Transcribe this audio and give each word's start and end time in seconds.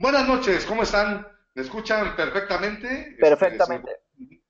Buenas 0.00 0.28
noches, 0.28 0.64
¿cómo 0.64 0.84
están? 0.84 1.26
¿Me 1.56 1.62
escuchan 1.62 2.14
perfectamente? 2.14 3.16
Perfectamente. 3.18 3.90
Este, 4.16 4.44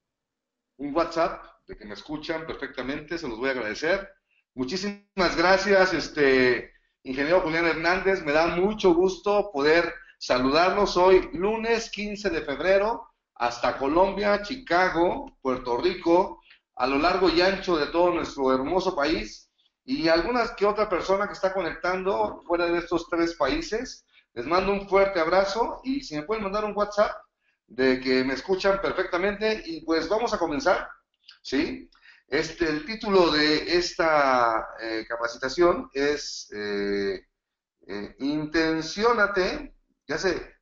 un 0.76 0.94
WhatsApp 0.94 1.42
de 1.66 1.74
que 1.74 1.86
me 1.86 1.94
escuchan 1.94 2.46
perfectamente, 2.46 3.16
se 3.16 3.26
los 3.26 3.38
voy 3.38 3.48
a 3.48 3.52
agradecer. 3.52 4.10
Muchísimas 4.52 5.36
gracias, 5.38 5.94
este 5.94 6.70
ingeniero 7.02 7.40
Julián 7.40 7.64
Hernández. 7.64 8.22
Me 8.26 8.32
da 8.32 8.48
mucho 8.48 8.92
gusto 8.92 9.50
poder 9.50 9.94
saludarlos 10.18 10.98
hoy, 10.98 11.30
lunes 11.32 11.90
15 11.92 12.28
de 12.28 12.42
febrero, 12.42 13.08
hasta 13.36 13.78
Colombia, 13.78 14.42
Chicago, 14.42 15.38
Puerto 15.40 15.78
Rico, 15.78 16.42
a 16.76 16.86
lo 16.86 16.98
largo 16.98 17.30
y 17.30 17.40
ancho 17.40 17.78
de 17.78 17.86
todo 17.86 18.12
nuestro 18.12 18.54
hermoso 18.54 18.94
país 18.94 19.50
y 19.82 20.08
algunas 20.08 20.50
que 20.50 20.66
otra 20.66 20.90
persona 20.90 21.26
que 21.26 21.32
está 21.32 21.54
conectando 21.54 22.42
fuera 22.46 22.66
de 22.66 22.80
estos 22.80 23.08
tres 23.08 23.34
países. 23.34 24.04
Les 24.38 24.46
mando 24.46 24.70
un 24.72 24.88
fuerte 24.88 25.18
abrazo 25.18 25.80
y 25.82 26.00
si 26.00 26.14
me 26.14 26.22
pueden 26.22 26.44
mandar 26.44 26.64
un 26.64 26.72
WhatsApp 26.76 27.10
de 27.66 27.98
que 27.98 28.22
me 28.22 28.34
escuchan 28.34 28.80
perfectamente 28.80 29.64
y 29.66 29.84
pues 29.84 30.08
vamos 30.08 30.32
a 30.32 30.38
comenzar, 30.38 30.88
¿sí? 31.42 31.90
Este, 32.28 32.68
el 32.68 32.86
título 32.86 33.32
de 33.32 33.76
esta 33.76 34.68
eh, 34.80 35.04
capacitación 35.08 35.90
es 35.92 36.48
eh, 36.54 37.26
eh, 37.88 38.14
Intenciónate, 38.20 39.74
ya 40.06 40.18
sé, 40.18 40.54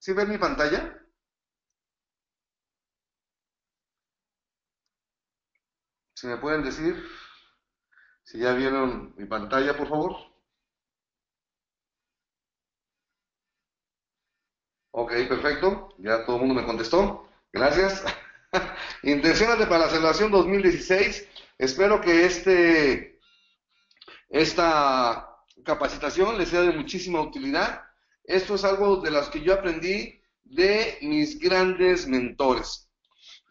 ¿sí 0.00 0.12
ven 0.12 0.28
mi 0.28 0.38
pantalla? 0.38 0.98
Si 6.14 6.26
me 6.26 6.38
pueden 6.38 6.64
decir 6.64 6.96
si 8.24 8.38
ya 8.40 8.52
vieron 8.54 9.14
mi 9.16 9.26
pantalla, 9.26 9.76
por 9.76 9.88
favor. 9.88 10.29
Ok, 14.92 15.12
perfecto. 15.28 15.94
Ya 15.98 16.24
todo 16.24 16.36
el 16.36 16.46
mundo 16.46 16.60
me 16.60 16.66
contestó. 16.66 17.28
Gracias. 17.52 18.04
Intenciones 19.02 19.66
para 19.66 19.86
la 19.86 19.88
celebración 19.88 20.30
2016. 20.30 21.28
Espero 21.58 22.00
que 22.00 22.24
este, 22.24 23.20
esta 24.28 25.28
capacitación 25.64 26.38
les 26.38 26.48
sea 26.48 26.62
de 26.62 26.72
muchísima 26.72 27.20
utilidad. 27.20 27.82
Esto 28.24 28.54
es 28.54 28.64
algo 28.64 28.96
de 28.96 29.10
las 29.10 29.28
que 29.28 29.42
yo 29.42 29.54
aprendí 29.54 30.20
de 30.42 30.98
mis 31.02 31.38
grandes 31.38 32.08
mentores. 32.08 32.88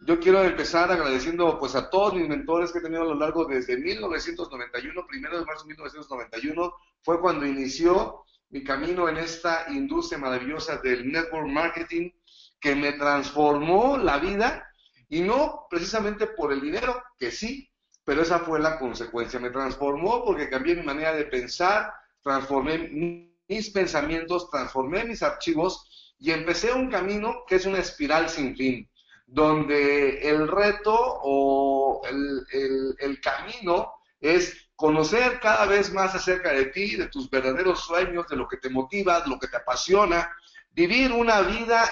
Yo 0.07 0.19
quiero 0.19 0.43
empezar 0.43 0.91
agradeciendo 0.91 1.59
pues 1.59 1.75
a 1.75 1.89
todos 1.89 2.13
mis 2.13 2.27
mentores 2.27 2.71
que 2.71 2.79
he 2.79 2.81
tenido 2.81 3.01
a 3.01 3.05
lo 3.05 3.15
largo 3.15 3.45
desde 3.45 3.77
1991, 3.77 5.07
primero 5.07 5.39
de 5.39 5.45
marzo 5.45 5.63
de 5.63 5.69
1991, 5.69 6.73
fue 7.01 7.19
cuando 7.19 7.45
inició 7.45 8.23
mi 8.49 8.63
camino 8.63 9.07
en 9.07 9.17
esta 9.17 9.65
industria 9.69 10.17
maravillosa 10.17 10.77
del 10.77 11.11
network 11.11 11.47
marketing 11.47 12.11
que 12.59 12.75
me 12.75 12.93
transformó 12.93 13.97
la 13.97 14.17
vida 14.17 14.67
y 15.07 15.21
no 15.21 15.67
precisamente 15.69 16.27
por 16.27 16.51
el 16.51 16.61
dinero, 16.61 17.01
que 17.17 17.31
sí, 17.31 17.69
pero 18.03 18.21
esa 18.21 18.39
fue 18.39 18.59
la 18.59 18.79
consecuencia. 18.79 19.39
Me 19.39 19.49
transformó 19.49 20.23
porque 20.25 20.49
cambié 20.49 20.75
mi 20.75 20.83
manera 20.83 21.13
de 21.13 21.25
pensar, 21.25 21.93
transformé 22.21 23.37
mis 23.47 23.69
pensamientos, 23.71 24.49
transformé 24.49 25.03
mis 25.05 25.23
archivos 25.23 26.15
y 26.19 26.31
empecé 26.31 26.73
un 26.73 26.89
camino 26.89 27.43
que 27.47 27.55
es 27.55 27.65
una 27.65 27.79
espiral 27.79 28.29
sin 28.29 28.55
fin, 28.55 28.89
donde 29.25 30.27
el 30.27 30.47
reto 30.47 30.95
o 30.95 32.01
el, 32.07 32.95
el 32.99 33.21
camino 33.21 33.93
es 34.19 34.68
conocer 34.79 35.41
cada 35.41 35.65
vez 35.65 35.91
más 35.91 36.15
acerca 36.15 36.53
de 36.53 36.67
ti, 36.67 36.95
de 36.95 37.07
tus 37.07 37.29
verdaderos 37.29 37.81
sueños, 37.81 38.25
de 38.29 38.37
lo 38.37 38.47
que 38.47 38.55
te 38.55 38.69
motiva, 38.69 39.19
de 39.19 39.27
lo 39.27 39.37
que 39.37 39.49
te 39.49 39.57
apasiona, 39.57 40.31
vivir 40.71 41.11
una 41.11 41.41
vida 41.41 41.83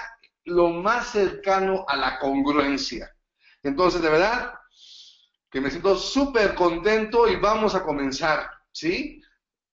lo 0.45 0.69
más 0.69 1.09
cercano 1.09 1.83
a 1.85 1.97
la 1.97 2.17
congruencia. 2.17 3.13
Entonces, 3.61 4.01
de 4.01 4.09
verdad, 4.09 4.53
que 5.51 5.59
me 5.59 5.69
siento 5.69 5.97
súper 5.97 6.55
contento 6.55 7.27
y 7.27 7.35
vamos 7.35 7.75
a 7.75 7.83
comenzar, 7.83 8.49
¿sí? 8.71 9.21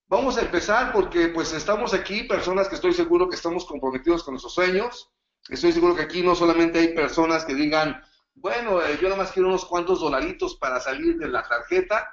Vamos 0.09 0.37
a 0.37 0.41
empezar 0.41 0.93
porque 0.93 1.29
pues 1.29 1.53
estamos 1.53 1.95
aquí, 1.95 2.25
personas 2.25 2.69
que 2.69 2.75
estoy 2.75 2.95
seguro 2.95 3.29
que 3.29 3.37
estamos 3.37 3.65
comprometidos 3.65 4.25
con 4.25 4.35
nuestros 4.35 4.55
sueños. 4.55 5.09
Estoy 5.49 5.71
seguro 5.71 5.95
que 5.95 6.03
aquí 6.03 6.21
no 6.21 6.35
solamente 6.35 6.81
hay 6.81 6.95
personas 6.95 7.45
que 7.45 7.55
digan, 7.55 8.03
bueno, 8.35 8.83
eh, 8.83 8.99
yo 9.01 9.09
nada 9.09 9.23
más 9.23 9.31
quiero 9.31 9.51
unos 9.51 9.65
cuantos 9.67 10.01
dolaritos 10.01 10.57
para 10.57 10.81
salir 10.81 11.17
de 11.17 11.29
la 11.29 11.45
tarjeta. 11.45 12.09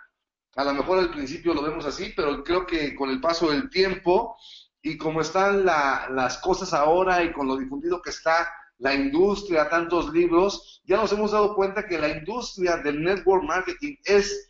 A 0.55 0.63
lo 0.65 0.73
mejor 0.73 0.99
al 0.99 1.11
principio 1.11 1.53
lo 1.53 1.61
vemos 1.61 1.85
así, 1.85 2.11
pero 2.15 2.43
creo 2.43 2.65
que 2.65 2.93
con 2.95 3.09
el 3.09 3.21
paso 3.21 3.49
del 3.51 3.69
tiempo 3.69 4.35
y 4.81 4.97
como 4.97 5.21
están 5.21 5.65
las 5.65 6.37
cosas 6.39 6.73
ahora 6.73 7.23
y 7.23 7.31
con 7.31 7.47
lo 7.47 7.55
difundido 7.55 8.01
que 8.01 8.09
está 8.09 8.49
la 8.79 8.93
industria, 8.93 9.69
tantos 9.69 10.11
libros, 10.11 10.81
ya 10.85 10.97
nos 10.97 11.11
hemos 11.11 11.31
dado 11.31 11.55
cuenta 11.55 11.85
que 11.85 11.99
la 11.99 12.09
industria 12.09 12.77
del 12.77 13.01
network 13.01 13.43
marketing 13.43 13.95
es 14.03 14.49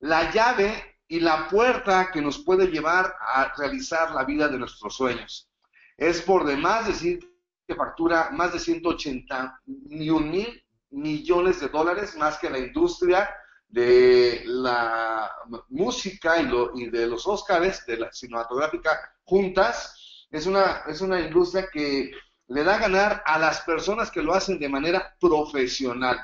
la 0.00 0.32
llave 0.32 0.98
y 1.08 1.20
la 1.20 1.46
puerta 1.48 2.10
que 2.10 2.22
nos 2.22 2.38
puede 2.38 2.66
llevar 2.68 3.14
a 3.20 3.52
realizar 3.56 4.12
la 4.12 4.24
vida 4.24 4.48
de 4.48 4.58
nuestros 4.58 4.96
sueños. 4.96 5.50
Es 5.96 6.22
por 6.22 6.44
demás 6.44 6.86
decir 6.86 7.20
que 7.66 7.74
factura 7.74 8.30
más 8.32 8.52
de 8.52 8.58
180 8.58 9.60
mil 9.66 10.64
millones 10.90 11.60
de 11.60 11.68
dólares 11.68 12.16
más 12.16 12.38
que 12.38 12.50
la 12.50 12.58
industria 12.58 13.28
de 13.68 14.42
la 14.46 15.30
música 15.68 16.40
y, 16.74 16.90
de 16.90 17.06
los 17.06 17.26
Óscares, 17.26 17.84
de 17.86 17.98
la 17.98 18.12
cinematográfica 18.12 18.98
juntas, 19.24 20.26
es 20.30 20.46
una, 20.46 20.82
es 20.86 21.00
una 21.00 21.20
industria 21.20 21.68
que 21.72 22.10
le 22.48 22.64
da 22.64 22.76
a 22.76 22.80
ganar 22.80 23.22
a 23.26 23.38
las 23.38 23.60
personas 23.62 24.10
que 24.10 24.22
lo 24.22 24.34
hacen 24.34 24.58
de 24.58 24.68
manera 24.68 25.16
profesional. 25.20 26.18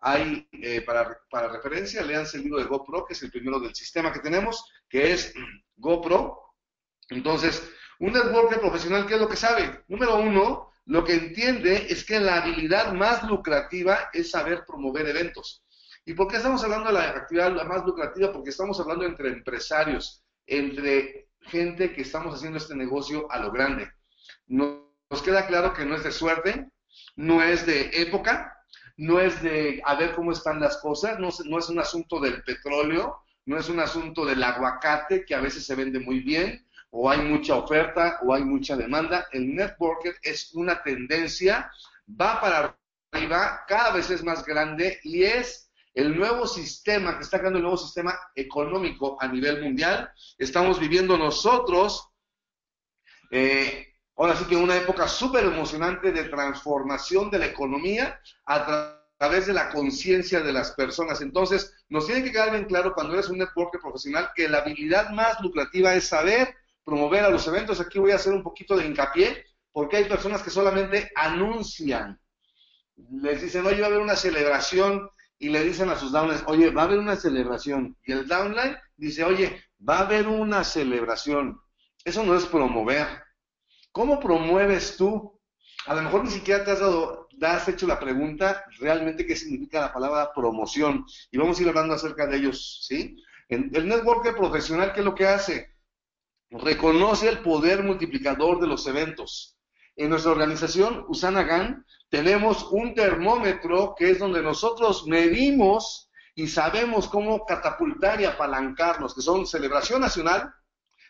Hay, 0.00 0.48
eh, 0.52 0.80
para, 0.82 1.18
para 1.30 1.48
referencia, 1.48 2.02
leanse 2.02 2.36
el 2.36 2.44
libro 2.44 2.58
de 2.58 2.66
GoPro, 2.66 3.04
que 3.04 3.14
es 3.14 3.22
el 3.22 3.30
primero 3.30 3.58
del 3.58 3.74
sistema 3.74 4.12
que 4.12 4.20
tenemos, 4.20 4.64
que 4.88 5.12
es 5.12 5.34
GoPro. 5.76 6.54
Entonces, 7.10 7.68
un 8.00 8.12
networker 8.12 8.60
profesional, 8.60 9.06
¿qué 9.06 9.14
es 9.14 9.20
lo 9.20 9.28
que 9.28 9.36
sabe? 9.36 9.84
Número 9.88 10.16
uno, 10.16 10.72
lo 10.86 11.04
que 11.04 11.14
entiende 11.14 11.86
es 11.90 12.04
que 12.04 12.20
la 12.20 12.36
habilidad 12.36 12.92
más 12.92 13.24
lucrativa 13.24 14.08
es 14.12 14.30
saber 14.30 14.64
promover 14.64 15.06
eventos. 15.08 15.64
¿Y 16.08 16.14
por 16.14 16.26
qué 16.26 16.38
estamos 16.38 16.64
hablando 16.64 16.86
de 16.86 16.94
la 16.94 17.10
actividad 17.10 17.52
más 17.66 17.84
lucrativa? 17.84 18.32
Porque 18.32 18.48
estamos 18.48 18.80
hablando 18.80 19.04
entre 19.04 19.28
empresarios, 19.28 20.24
entre 20.46 21.28
gente 21.42 21.92
que 21.92 22.00
estamos 22.00 22.34
haciendo 22.34 22.56
este 22.56 22.74
negocio 22.74 23.30
a 23.30 23.38
lo 23.38 23.52
grande. 23.52 23.92
Nos 24.46 25.20
queda 25.22 25.46
claro 25.46 25.74
que 25.74 25.84
no 25.84 25.94
es 25.94 26.04
de 26.04 26.10
suerte, 26.10 26.66
no 27.16 27.42
es 27.42 27.66
de 27.66 27.90
época, 27.92 28.56
no 28.96 29.20
es 29.20 29.42
de 29.42 29.82
a 29.84 29.96
ver 29.96 30.14
cómo 30.14 30.32
están 30.32 30.60
las 30.60 30.78
cosas, 30.78 31.18
no, 31.18 31.28
no 31.44 31.58
es 31.58 31.68
un 31.68 31.78
asunto 31.78 32.18
del 32.20 32.42
petróleo, 32.42 33.18
no 33.44 33.58
es 33.58 33.68
un 33.68 33.78
asunto 33.78 34.24
del 34.24 34.42
aguacate 34.42 35.26
que 35.26 35.34
a 35.34 35.42
veces 35.42 35.66
se 35.66 35.74
vende 35.74 36.00
muy 36.00 36.20
bien, 36.20 36.66
o 36.88 37.10
hay 37.10 37.20
mucha 37.20 37.54
oferta 37.54 38.18
o 38.22 38.32
hay 38.32 38.44
mucha 38.44 38.78
demanda. 38.78 39.28
El 39.30 39.54
networker 39.54 40.14
es 40.22 40.54
una 40.54 40.82
tendencia, 40.82 41.70
va 42.08 42.40
para 42.40 42.78
arriba, 43.12 43.62
cada 43.68 43.92
vez 43.92 44.08
es 44.08 44.24
más 44.24 44.42
grande 44.42 45.00
y 45.02 45.24
es 45.24 45.67
el 45.98 46.16
nuevo 46.16 46.46
sistema 46.46 47.16
que 47.16 47.24
está 47.24 47.40
creando 47.40 47.58
el 47.58 47.64
nuevo 47.64 47.76
sistema 47.76 48.16
económico 48.36 49.16
a 49.20 49.26
nivel 49.26 49.60
mundial. 49.60 50.08
Estamos 50.38 50.78
viviendo 50.78 51.18
nosotros, 51.18 52.08
eh, 53.32 53.96
ahora 54.16 54.36
sí 54.36 54.44
que 54.44 54.54
una 54.54 54.76
época 54.76 55.08
súper 55.08 55.44
emocionante 55.44 56.12
de 56.12 56.28
transformación 56.28 57.30
de 57.30 57.40
la 57.40 57.46
economía 57.46 58.20
a 58.46 58.94
través 59.18 59.48
de 59.48 59.54
la 59.54 59.70
conciencia 59.70 60.40
de 60.40 60.52
las 60.52 60.70
personas. 60.70 61.20
Entonces, 61.20 61.74
nos 61.88 62.06
tiene 62.06 62.22
que 62.22 62.30
quedar 62.30 62.52
bien 62.52 62.66
claro 62.66 62.94
cuando 62.94 63.14
eres 63.14 63.28
un 63.28 63.38
networker 63.38 63.80
profesional 63.80 64.30
que 64.36 64.48
la 64.48 64.58
habilidad 64.58 65.10
más 65.10 65.40
lucrativa 65.40 65.96
es 65.96 66.06
saber 66.06 66.54
promover 66.84 67.24
a 67.24 67.30
los 67.30 67.44
eventos. 67.48 67.80
Aquí 67.80 67.98
voy 67.98 68.12
a 68.12 68.16
hacer 68.16 68.32
un 68.32 68.44
poquito 68.44 68.76
de 68.76 68.86
hincapié 68.86 69.46
porque 69.72 69.96
hay 69.96 70.04
personas 70.04 70.44
que 70.44 70.50
solamente 70.50 71.10
anuncian. 71.16 72.20
Les 73.20 73.42
dicen, 73.42 73.66
oye, 73.66 73.80
va 73.80 73.86
a 73.86 73.90
haber 73.90 74.00
una 74.00 74.14
celebración 74.14 75.10
y 75.38 75.50
le 75.50 75.62
dicen 75.62 75.88
a 75.88 75.96
sus 75.96 76.12
downlines, 76.12 76.42
oye, 76.46 76.70
va 76.70 76.82
a 76.82 76.84
haber 76.86 76.98
una 76.98 77.16
celebración. 77.16 77.96
Y 78.04 78.12
el 78.12 78.26
downline 78.26 78.76
dice, 78.96 79.24
oye, 79.24 79.62
va 79.86 79.98
a 79.98 80.02
haber 80.02 80.26
una 80.26 80.64
celebración. 80.64 81.60
Eso 82.04 82.24
no 82.24 82.34
es 82.34 82.46
promover. 82.46 83.06
¿Cómo 83.92 84.18
promueves 84.18 84.96
tú? 84.96 85.40
A 85.86 85.94
lo 85.94 86.02
mejor 86.02 86.24
ni 86.24 86.30
siquiera 86.30 86.64
te 86.64 86.72
has 86.72 86.80
dado, 86.80 87.28
has 87.40 87.68
hecho 87.68 87.86
la 87.86 88.00
pregunta 88.00 88.64
realmente 88.78 89.26
qué 89.26 89.36
significa 89.36 89.80
la 89.80 89.92
palabra 89.92 90.32
promoción. 90.34 91.04
Y 91.30 91.38
vamos 91.38 91.58
a 91.58 91.62
ir 91.62 91.68
hablando 91.68 91.94
acerca 91.94 92.26
de 92.26 92.36
ellos, 92.36 92.84
¿sí? 92.86 93.16
el 93.48 93.88
networker 93.88 94.36
profesional, 94.36 94.92
¿qué 94.92 95.00
es 95.00 95.06
lo 95.06 95.14
que 95.14 95.26
hace? 95.26 95.74
Reconoce 96.50 97.28
el 97.28 97.40
poder 97.40 97.82
multiplicador 97.82 98.60
de 98.60 98.66
los 98.66 98.86
eventos. 98.86 99.57
En 99.98 100.10
nuestra 100.10 100.30
organización, 100.30 101.04
Usana 101.08 101.42
GAN, 101.42 101.84
tenemos 102.08 102.68
un 102.70 102.94
termómetro 102.94 103.96
que 103.98 104.12
es 104.12 104.20
donde 104.20 104.40
nosotros 104.40 105.08
medimos 105.08 106.08
y 106.36 106.46
sabemos 106.46 107.08
cómo 107.08 107.44
catapultar 107.44 108.20
y 108.20 108.24
apalancarnos, 108.24 109.12
que 109.12 109.22
son 109.22 109.44
celebración 109.44 110.00
nacional, 110.00 110.54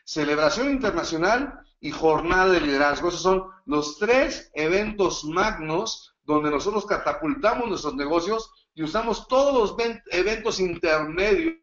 celebración 0.05 0.71
internacional 0.71 1.61
y 1.81 1.91
jornada 1.91 2.49
de 2.49 2.63
liderazgo. 2.63 3.11
Esos 3.11 3.21
son 3.21 3.45
los 3.67 3.99
tres 3.99 4.51
eventos 4.55 5.23
magnos 5.23 6.17
donde 6.23 6.51
nosotros 6.51 6.87
catapultamos 6.87 7.69
nuestros 7.69 7.95
negocios 7.95 8.51
y 8.73 8.85
usamos 8.85 9.29
todos 9.29 9.77
los 9.77 9.87
eventos 10.13 10.61
intermedios 10.61 11.59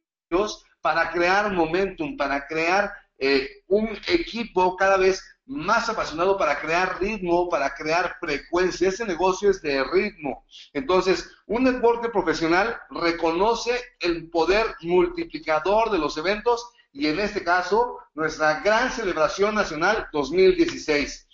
para 0.80 1.10
crear 1.10 1.52
momentum, 1.52 2.18
para 2.18 2.46
crear 2.46 2.94
eh, 3.18 3.64
un 3.66 3.98
equipo 4.08 4.76
cada 4.76 4.98
vez 4.98 5.24
más 5.46 5.90
apasionado 5.90 6.38
para 6.38 6.60
crear 6.60 7.00
ritmo, 7.00 7.50
para 7.50 7.74
crear 7.74 8.18
frecuencia. 8.20 8.90
Ese 8.90 9.06
negocio 9.06 9.50
es 9.50 9.62
de 9.62 9.84
ritmo. 9.84 10.46
Entonces, 10.74 11.30
un 11.46 11.64
networker 11.64 12.12
profesional 12.12 12.78
reconoce 12.90 13.80
el 14.00 14.30
poder 14.30 14.76
multiplicador 14.82 15.92
de 15.92 16.00
los 16.00 16.18
eventos 16.18 16.72
y 16.92 17.08
en 17.08 17.20
este 17.20 17.44
caso, 17.44 18.00
nuestra 18.14 18.62
gran 18.62 18.90
celebración 18.90 19.54
nacional 19.54 20.08
2016. 20.14 21.28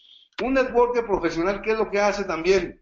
Un 0.44 0.56
networker 0.56 1.06
profesional, 1.06 1.62
¿qué 1.62 1.74
es 1.74 1.78
lo 1.78 1.92
que 1.92 2.00
hace 2.00 2.24
también? 2.24 2.82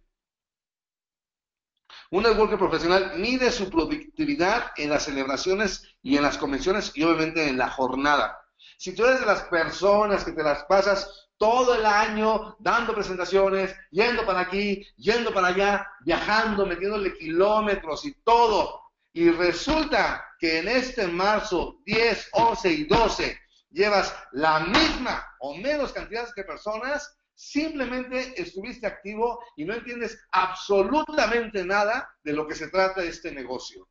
Un 2.11 2.23
networker 2.23 2.57
profesional 2.57 3.13
mide 3.17 3.51
su 3.51 3.69
productividad 3.69 4.71
en 4.77 4.89
las 4.89 5.03
celebraciones 5.03 5.83
y 6.01 6.17
en 6.17 6.23
las 6.23 6.37
convenciones 6.37 6.91
y 6.95 7.03
obviamente 7.03 7.47
en 7.47 7.57
la 7.57 7.69
jornada. 7.69 8.38
Si 8.79 8.95
tú 8.95 9.03
eres 9.03 9.19
de 9.19 9.25
las 9.25 9.41
personas 9.41 10.23
que 10.23 10.31
te 10.31 10.41
las 10.41 10.63
pasas 10.63 11.27
todo 11.37 11.75
el 11.75 11.85
año 11.85 12.55
dando 12.59 12.95
presentaciones, 12.95 13.75
yendo 13.91 14.25
para 14.25 14.39
aquí, 14.39 14.87
yendo 14.95 15.33
para 15.33 15.47
allá, 15.47 15.85
viajando, 16.05 16.65
metiéndole 16.65 17.13
kilómetros 17.17 18.05
y 18.05 18.13
todo, 18.23 18.81
y 19.11 19.31
resulta 19.31 20.25
que 20.39 20.59
en 20.59 20.69
este 20.69 21.07
marzo 21.07 21.81
10, 21.85 22.29
11 22.31 22.71
y 22.71 22.83
12 22.85 23.37
llevas 23.71 24.15
la 24.31 24.61
misma 24.61 25.27
o 25.41 25.55
menos 25.55 25.91
cantidad 25.91 26.33
de 26.33 26.43
personas, 26.45 27.17
simplemente 27.35 28.41
estuviste 28.41 28.87
activo 28.87 29.43
y 29.57 29.65
no 29.65 29.73
entiendes 29.73 30.17
absolutamente 30.31 31.65
nada 31.65 32.09
de 32.23 32.31
lo 32.31 32.47
que 32.47 32.55
se 32.55 32.69
trata 32.69 33.03
este 33.03 33.33
negocio. 33.33 33.89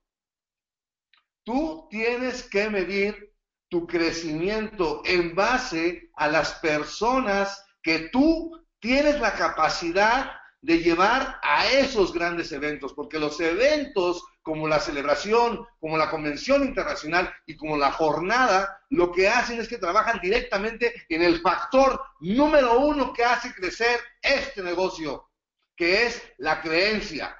Tú 1.44 1.86
tienes 1.90 2.48
que 2.48 2.70
medir 2.70 3.34
tu 3.68 3.86
crecimiento 3.86 5.02
en 5.04 5.34
base 5.34 6.10
a 6.16 6.28
las 6.28 6.54
personas 6.54 7.64
que 7.82 8.08
tú 8.10 8.52
tienes 8.80 9.20
la 9.20 9.34
capacidad 9.34 10.32
de 10.60 10.78
llevar 10.78 11.38
a 11.42 11.66
esos 11.66 12.12
grandes 12.12 12.50
eventos, 12.52 12.92
porque 12.92 13.18
los 13.18 13.40
eventos 13.40 14.24
como 14.42 14.66
la 14.66 14.80
celebración, 14.80 15.66
como 15.78 15.98
la 15.98 16.10
convención 16.10 16.64
internacional 16.64 17.30
y 17.46 17.54
como 17.54 17.76
la 17.76 17.92
jornada, 17.92 18.82
lo 18.88 19.12
que 19.12 19.28
hacen 19.28 19.60
es 19.60 19.68
que 19.68 19.76
trabajan 19.76 20.20
directamente 20.22 21.04
en 21.10 21.22
el 21.22 21.40
factor 21.42 22.02
número 22.20 22.78
uno 22.78 23.12
que 23.12 23.24
hace 23.24 23.52
crecer 23.52 24.00
este 24.22 24.62
negocio, 24.62 25.28
que 25.76 26.06
es 26.06 26.22
la 26.38 26.62
creencia. 26.62 27.36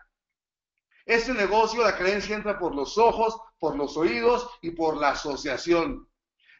Este 1.07 1.33
negocio, 1.33 1.83
la 1.83 1.97
creencia 1.97 2.37
entra 2.37 2.59
por 2.59 2.75
los 2.75 2.99
ojos, 2.99 3.41
por 3.59 3.75
los 3.75 3.97
oídos 3.97 4.47
y 4.61 4.73
por 4.73 4.99
la 4.99 5.13
asociación. 5.13 6.07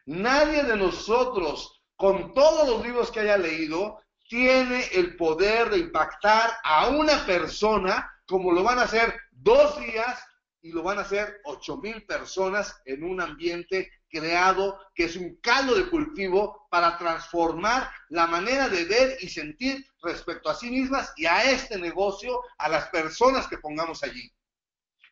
Nadie 0.09 0.63
de 0.63 0.75
nosotros, 0.75 1.83
con 1.95 2.33
todos 2.33 2.67
los 2.67 2.83
libros 2.83 3.11
que 3.11 3.21
haya 3.21 3.37
leído, 3.37 4.01
tiene 4.27 4.87
el 4.95 5.17
poder 5.17 5.69
de 5.69 5.81
impactar 5.81 6.51
a 6.65 6.89
una 6.89 7.27
persona 7.27 8.11
como 8.27 8.51
lo 8.53 8.63
van 8.63 8.79
a 8.79 8.85
hacer 8.85 9.15
dos 9.33 9.79
días 9.79 10.19
y 10.63 10.73
lo 10.73 10.83
van 10.83 10.97
a 10.97 11.03
hacer 11.03 11.43
ocho 11.45 11.77
mil 11.77 12.07
personas 12.07 12.81
en 12.87 13.05
un 13.05 13.21
ambiente 13.21 13.91
creado 14.09 14.81
que 14.95 15.05
es 15.05 15.17
un 15.17 15.37
caldo 15.43 15.75
de 15.75 15.91
cultivo 15.91 16.67
para 16.71 16.97
transformar 16.97 17.91
la 18.09 18.27
manera 18.27 18.71
de 18.71 18.87
ver 18.87 19.19
y 19.21 19.29
sentir 19.29 19.85
respecto 20.03 20.49
a 20.49 20.55
sí 20.55 20.71
mismas 20.71 21.13
y 21.19 21.27
a 21.27 21.51
este 21.51 21.79
negocio, 21.79 22.41
a 22.57 22.71
las 22.71 22.89
personas 22.89 23.47
que 23.47 23.59
pongamos 23.59 24.03
allí. 24.03 24.33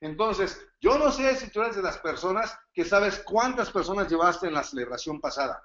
Entonces, 0.01 0.67
yo 0.81 0.99
no 0.99 1.11
sé 1.11 1.37
si 1.37 1.51
tú 1.51 1.63
eres 1.63 1.77
de 1.77 1.83
las 1.83 1.99
personas 1.99 2.59
que 2.73 2.85
sabes 2.85 3.23
cuántas 3.25 3.71
personas 3.71 4.09
llevaste 4.09 4.47
en 4.47 4.55
la 4.55 4.63
celebración 4.63 5.21
pasada. 5.21 5.63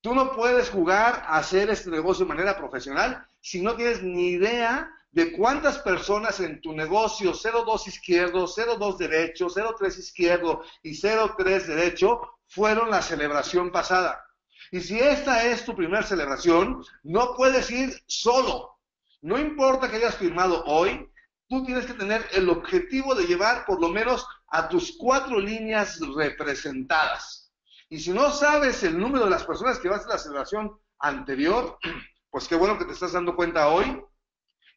Tú 0.00 0.14
no 0.14 0.32
puedes 0.32 0.70
jugar 0.70 1.24
a 1.26 1.38
hacer 1.38 1.70
este 1.70 1.90
negocio 1.90 2.24
de 2.24 2.34
manera 2.34 2.56
profesional 2.56 3.26
si 3.40 3.60
no 3.60 3.74
tienes 3.74 4.02
ni 4.02 4.28
idea 4.30 4.90
de 5.10 5.32
cuántas 5.32 5.78
personas 5.78 6.40
en 6.40 6.60
tu 6.60 6.72
negocio 6.72 7.32
02 7.32 7.88
izquierdo, 7.88 8.46
02 8.46 8.98
derecho, 8.98 9.48
03 9.48 9.98
izquierdo 9.98 10.62
y 10.82 11.00
03 11.00 11.66
derecho 11.66 12.20
fueron 12.46 12.90
la 12.90 13.02
celebración 13.02 13.72
pasada. 13.72 14.22
Y 14.70 14.80
si 14.80 14.98
esta 14.98 15.44
es 15.46 15.64
tu 15.64 15.74
primera 15.74 16.02
celebración, 16.02 16.84
no 17.02 17.34
puedes 17.34 17.70
ir 17.70 17.98
solo. 18.06 18.78
No 19.22 19.38
importa 19.38 19.90
que 19.90 19.96
hayas 19.96 20.16
firmado 20.16 20.64
hoy, 20.66 21.08
tú 21.48 21.64
tienes 21.64 21.86
que 21.86 21.94
tener 21.94 22.26
el 22.32 22.48
objetivo 22.48 23.14
de 23.14 23.26
llevar 23.26 23.64
por 23.66 23.80
lo 23.80 23.88
menos 23.88 24.26
a 24.48 24.68
tus 24.68 24.96
cuatro 24.98 25.38
líneas 25.38 25.98
representadas. 26.16 27.52
Y 27.88 28.00
si 28.00 28.10
no 28.10 28.30
sabes 28.30 28.82
el 28.82 28.98
número 28.98 29.24
de 29.24 29.30
las 29.30 29.44
personas 29.44 29.78
que 29.78 29.88
vas 29.88 30.04
a 30.06 30.10
la 30.10 30.18
celebración 30.18 30.72
anterior, 30.98 31.78
pues 32.30 32.48
qué 32.48 32.56
bueno 32.56 32.78
que 32.78 32.84
te 32.84 32.92
estás 32.92 33.12
dando 33.12 33.36
cuenta 33.36 33.68
hoy 33.68 34.02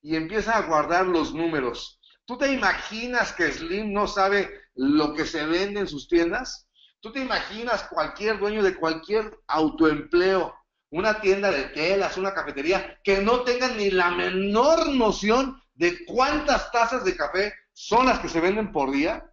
y 0.01 0.15
empieza 0.15 0.57
a 0.57 0.61
guardar 0.61 1.07
los 1.07 1.33
números. 1.33 1.99
¿Tú 2.25 2.37
te 2.37 2.53
imaginas 2.53 3.33
que 3.33 3.51
Slim 3.51 3.91
no 3.91 4.07
sabe 4.07 4.61
lo 4.75 5.13
que 5.13 5.25
se 5.25 5.45
vende 5.45 5.81
en 5.81 5.87
sus 5.87 6.07
tiendas? 6.07 6.67
¿Tú 6.99 7.11
te 7.11 7.21
imaginas 7.21 7.83
cualquier 7.83 8.37
dueño 8.39 8.61
de 8.61 8.75
cualquier 8.75 9.39
autoempleo, 9.47 10.53
una 10.91 11.21
tienda 11.21 11.49
de 11.49 11.63
telas, 11.65 12.17
una 12.17 12.33
cafetería, 12.33 12.99
que 13.03 13.21
no 13.21 13.41
tenga 13.41 13.69
ni 13.69 13.89
la 13.89 14.11
menor 14.11 14.89
noción 14.89 15.59
de 15.79 16.05
cuántas 16.05 16.71
tazas 16.73 17.05
de 17.05 17.15
café 17.15 17.53
son 17.71 18.07
las 18.07 18.19
que 18.19 18.27
se 18.27 18.41
venden 18.41 18.73
por 18.73 18.91
día, 18.91 19.31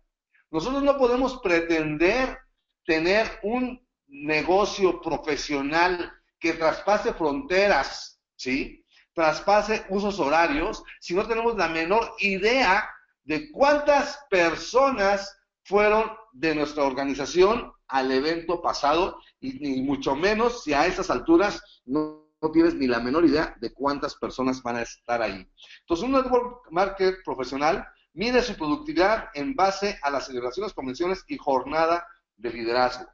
nosotros 0.52 0.84
no 0.84 0.96
podemos 0.96 1.40
pretender 1.42 2.38
tener 2.84 3.26
un 3.42 3.84
negocio 4.06 5.00
profesional 5.00 6.12
que 6.38 6.52
traspase 6.52 7.12
fronteras, 7.14 8.20
¿sí? 8.36 8.84
Traspase 9.12 9.86
usos 9.88 10.20
horarios, 10.20 10.84
si 11.00 11.14
no 11.14 11.26
tenemos 11.26 11.56
la 11.56 11.68
menor 11.68 12.14
idea 12.20 12.88
de 13.24 13.50
cuántas 13.50 14.20
personas 14.30 15.36
fueron 15.64 16.12
de 16.32 16.54
nuestra 16.54 16.84
organización 16.84 17.72
al 17.88 18.12
evento 18.12 18.62
pasado 18.62 19.18
y 19.40 19.82
mucho 19.82 20.14
menos 20.14 20.62
si 20.62 20.72
a 20.74 20.86
esas 20.86 21.10
alturas 21.10 21.82
no 21.84 22.25
no 22.46 22.52
tienes 22.52 22.74
ni 22.74 22.86
la 22.86 23.00
menor 23.00 23.24
idea 23.24 23.56
de 23.60 23.72
cuántas 23.72 24.14
personas 24.14 24.62
van 24.62 24.76
a 24.76 24.82
estar 24.82 25.20
ahí. 25.20 25.48
Entonces, 25.80 26.06
un 26.06 26.12
network 26.12 26.70
marketer 26.70 27.18
profesional 27.24 27.86
mide 28.12 28.40
su 28.40 28.54
productividad 28.54 29.30
en 29.34 29.56
base 29.56 29.98
a 30.02 30.10
las 30.10 30.26
celebraciones, 30.26 30.72
convenciones 30.72 31.24
y 31.26 31.36
jornada 31.36 32.06
de 32.36 32.52
liderazgo. 32.52 33.06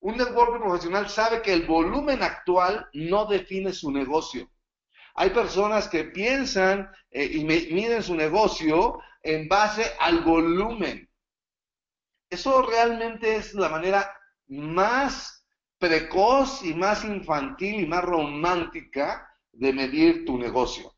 Un 0.00 0.16
network 0.16 0.58
profesional 0.58 1.08
sabe 1.10 1.42
que 1.42 1.52
el 1.52 1.66
volumen 1.66 2.22
actual 2.22 2.88
no 2.94 3.26
define 3.26 3.72
su 3.74 3.90
negocio. 3.90 4.50
Hay 5.14 5.30
personas 5.30 5.86
que 5.86 6.04
piensan 6.04 6.90
eh, 7.10 7.24
y 7.24 7.44
miden 7.44 8.02
su 8.02 8.14
negocio 8.14 8.98
en 9.22 9.48
base 9.48 9.84
al 10.00 10.22
volumen. 10.22 11.08
Eso 12.30 12.62
realmente 12.62 13.36
es 13.36 13.52
la 13.52 13.68
manera 13.68 14.10
más 14.48 15.41
precoz 15.82 16.62
y 16.62 16.74
más 16.74 17.04
infantil 17.04 17.80
y 17.80 17.86
más 17.86 18.04
romántica 18.04 19.28
de 19.50 19.72
medir 19.72 20.24
tu 20.24 20.38
negocio. 20.38 20.94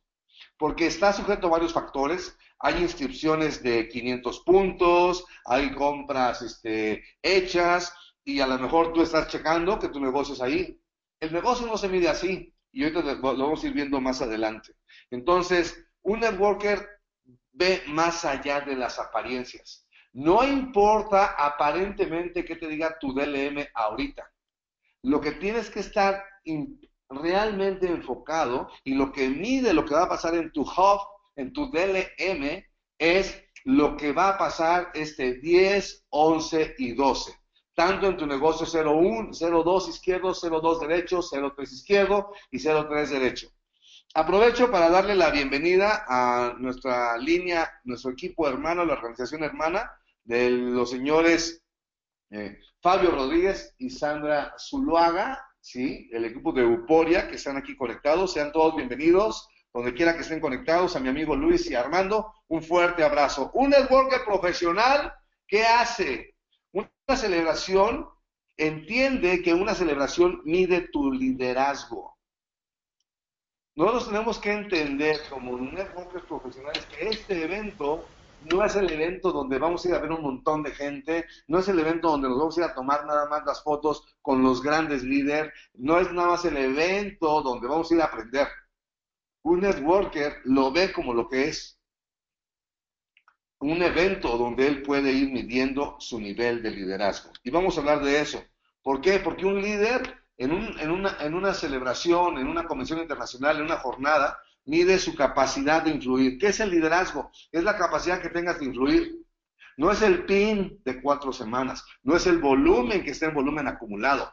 Porque 0.58 0.88
está 0.88 1.10
sujeto 1.10 1.46
a 1.46 1.52
varios 1.52 1.72
factores. 1.72 2.36
Hay 2.58 2.82
inscripciones 2.82 3.62
de 3.62 3.88
500 3.88 4.40
puntos, 4.40 5.24
hay 5.46 5.72
compras 5.72 6.42
este, 6.42 7.02
hechas 7.22 7.94
y 8.26 8.40
a 8.40 8.46
lo 8.46 8.58
mejor 8.58 8.92
tú 8.92 9.00
estás 9.00 9.28
checando 9.28 9.78
que 9.78 9.88
tu 9.88 10.00
negocio 10.00 10.34
es 10.34 10.42
ahí. 10.42 10.78
El 11.18 11.32
negocio 11.32 11.66
no 11.66 11.78
se 11.78 11.88
mide 11.88 12.10
así 12.10 12.52
y 12.70 12.84
ahorita 12.84 13.14
lo 13.14 13.38
vamos 13.38 13.64
a 13.64 13.66
ir 13.66 13.72
viendo 13.72 14.02
más 14.02 14.20
adelante. 14.20 14.74
Entonces, 15.10 15.82
un 16.02 16.20
networker 16.20 16.86
ve 17.52 17.82
más 17.86 18.26
allá 18.26 18.60
de 18.60 18.76
las 18.76 18.98
apariencias. 18.98 19.88
No 20.12 20.46
importa 20.46 21.36
aparentemente 21.38 22.44
qué 22.44 22.56
te 22.56 22.68
diga 22.68 22.98
tu 22.98 23.14
DLM 23.14 23.64
ahorita 23.72 24.30
lo 25.04 25.20
que 25.20 25.32
tienes 25.32 25.70
que 25.70 25.80
estar 25.80 26.24
realmente 27.10 27.86
enfocado 27.86 28.70
y 28.84 28.94
lo 28.94 29.12
que 29.12 29.28
mide 29.28 29.74
lo 29.74 29.84
que 29.84 29.94
va 29.94 30.04
a 30.04 30.08
pasar 30.08 30.34
en 30.34 30.50
tu 30.50 30.62
hub, 30.62 31.00
en 31.36 31.52
tu 31.52 31.70
DLM, 31.70 32.64
es 32.98 33.42
lo 33.64 33.96
que 33.96 34.12
va 34.12 34.30
a 34.30 34.38
pasar 34.38 34.90
este 34.94 35.34
10, 35.34 36.06
11 36.08 36.74
y 36.78 36.92
12. 36.94 37.38
Tanto 37.74 38.06
en 38.06 38.16
tu 38.16 38.26
negocio 38.26 38.66
01, 38.66 39.32
02 39.32 39.88
izquierdo, 39.88 40.32
02 40.32 40.80
derecho, 40.80 41.20
03 41.20 41.72
izquierdo 41.72 42.32
y 42.50 42.58
03 42.58 43.10
derecho. 43.10 43.48
Aprovecho 44.14 44.70
para 44.70 44.88
darle 44.88 45.16
la 45.16 45.30
bienvenida 45.30 46.04
a 46.08 46.54
nuestra 46.58 47.18
línea, 47.18 47.70
nuestro 47.84 48.12
equipo 48.12 48.48
hermano, 48.48 48.86
la 48.86 48.94
organización 48.94 49.42
hermana 49.42 49.90
de 50.22 50.50
los 50.50 50.90
señores 50.90 51.63
eh, 52.34 52.58
Fabio 52.80 53.12
Rodríguez 53.12 53.74
y 53.78 53.90
Sandra 53.90 54.54
Zuluaga. 54.58 55.40
¿sí? 55.60 56.08
El 56.12 56.24
equipo 56.24 56.52
de 56.52 56.62
Euporia 56.62 57.28
que 57.28 57.36
están 57.36 57.56
aquí 57.56 57.76
conectados, 57.76 58.32
sean 58.32 58.50
todos 58.50 58.74
bienvenidos, 58.74 59.48
donde 59.72 59.94
quiera 59.94 60.14
que 60.14 60.22
estén 60.22 60.40
conectados, 60.40 60.96
a 60.96 61.00
mi 61.00 61.08
amigo 61.08 61.36
Luis 61.36 61.70
y 61.70 61.76
Armando, 61.76 62.32
un 62.48 62.62
fuerte 62.62 63.04
abrazo. 63.04 63.50
Un 63.54 63.70
networker 63.70 64.24
profesional, 64.24 65.12
¿qué 65.46 65.64
hace? 65.64 66.34
Una 66.72 67.16
celebración, 67.16 68.08
entiende 68.56 69.40
que 69.40 69.54
una 69.54 69.74
celebración 69.74 70.42
mide 70.44 70.88
tu 70.88 71.12
liderazgo. 71.12 72.18
Nosotros 73.76 74.08
tenemos 74.08 74.38
que 74.38 74.52
entender 74.52 75.20
como 75.30 75.56
networkers 75.56 76.24
profesionales 76.26 76.84
que 76.86 77.08
este 77.08 77.44
evento 77.44 78.04
no 78.52 78.64
es 78.64 78.76
el 78.76 78.90
evento 78.90 79.32
donde 79.32 79.58
vamos 79.58 79.84
a 79.84 79.88
ir 79.88 79.94
a 79.94 80.00
ver 80.00 80.12
un 80.12 80.22
montón 80.22 80.62
de 80.62 80.72
gente, 80.72 81.26
no 81.48 81.58
es 81.58 81.68
el 81.68 81.78
evento 81.78 82.10
donde 82.10 82.28
nos 82.28 82.38
vamos 82.38 82.56
a 82.56 82.60
ir 82.60 82.66
a 82.66 82.74
tomar 82.74 83.06
nada 83.06 83.26
más 83.28 83.44
las 83.44 83.62
fotos 83.62 84.04
con 84.20 84.42
los 84.42 84.62
grandes 84.62 85.02
líderes, 85.02 85.52
no 85.74 85.98
es 85.98 86.12
nada 86.12 86.28
más 86.28 86.44
el 86.44 86.56
evento 86.56 87.42
donde 87.42 87.68
vamos 87.68 87.90
a 87.90 87.94
ir 87.94 88.02
a 88.02 88.06
aprender. 88.06 88.48
Un 89.42 89.60
networker 89.60 90.40
lo 90.44 90.72
ve 90.72 90.92
como 90.92 91.12
lo 91.12 91.28
que 91.28 91.48
es. 91.48 91.78
Un 93.58 93.82
evento 93.82 94.36
donde 94.36 94.66
él 94.66 94.82
puede 94.82 95.12
ir 95.12 95.30
midiendo 95.30 95.96
su 95.98 96.20
nivel 96.20 96.62
de 96.62 96.70
liderazgo. 96.70 97.30
Y 97.42 97.50
vamos 97.50 97.76
a 97.76 97.80
hablar 97.80 98.02
de 98.02 98.20
eso. 98.20 98.42
¿Por 98.82 99.00
qué? 99.00 99.18
Porque 99.18 99.46
un 99.46 99.60
líder 99.60 100.24
en, 100.36 100.50
en, 100.80 100.90
una, 100.90 101.16
una 101.26 101.54
celebración, 101.54 102.38
en 102.38 102.48
una 102.48 102.66
convención 102.66 102.98
internacional, 103.00 103.56
en 103.56 103.64
una 103.64 103.76
jornada, 103.76 104.38
mide 104.64 104.98
su 104.98 105.14
capacidad 105.14 105.82
de 105.82 105.90
influir. 105.90 106.38
¿Qué 106.38 106.48
es 106.48 106.60
el 106.60 106.70
liderazgo? 106.70 107.30
Es 107.52 107.62
la 107.64 107.76
capacidad 107.76 108.20
que 108.20 108.30
tengas 108.30 108.58
de 108.58 108.66
influir. 108.66 109.24
No 109.76 109.90
es 109.90 110.02
el 110.02 110.24
pin 110.24 110.80
de 110.84 111.02
cuatro 111.02 111.32
semanas, 111.32 111.84
no 112.02 112.14
es 112.14 112.26
el 112.26 112.38
volumen 112.38 113.02
que 113.02 113.10
esté 113.10 113.26
en 113.26 113.34
volumen 113.34 113.66
acumulado, 113.66 114.32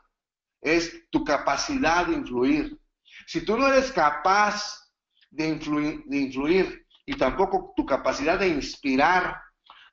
es 0.62 1.10
tu 1.10 1.24
capacidad 1.24 2.06
de 2.06 2.14
influir. 2.14 2.80
Si 3.26 3.44
tú 3.44 3.58
no 3.58 3.68
eres 3.68 3.92
capaz 3.92 4.92
de 5.32 5.48
influir, 5.48 6.04
de 6.06 6.18
influir 6.18 6.86
y 7.06 7.18
tampoco 7.18 7.74
tu 7.76 7.86
capacidad 7.86 8.38
de 8.38 8.50
inspirar 8.50 9.42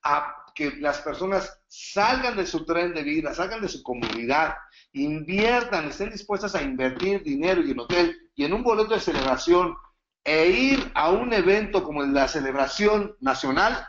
a 0.02 0.34
que 0.54 0.72
las 0.80 1.00
personas 1.00 1.62
salgan 1.68 2.36
de 2.36 2.46
su 2.46 2.64
tren 2.66 2.92
de 2.92 3.02
vida, 3.02 3.32
salgan 3.32 3.62
de 3.62 3.68
su 3.68 3.82
comunidad, 3.82 4.54
inviertan, 4.92 5.88
estén 5.88 6.10
dispuestas 6.10 6.54
a 6.54 6.62
invertir 6.62 7.22
dinero 7.22 7.62
y 7.62 7.70
en 7.70 7.80
hotel 7.80 8.16
y 8.34 8.44
en 8.44 8.52
un 8.52 8.62
boleto 8.62 8.94
de 8.94 9.00
celebración 9.00 9.76
e 10.24 10.48
ir 10.48 10.92
a 10.94 11.10
un 11.10 11.32
evento 11.32 11.82
como 11.82 12.02
la 12.02 12.28
celebración 12.28 13.16
nacional 13.20 13.86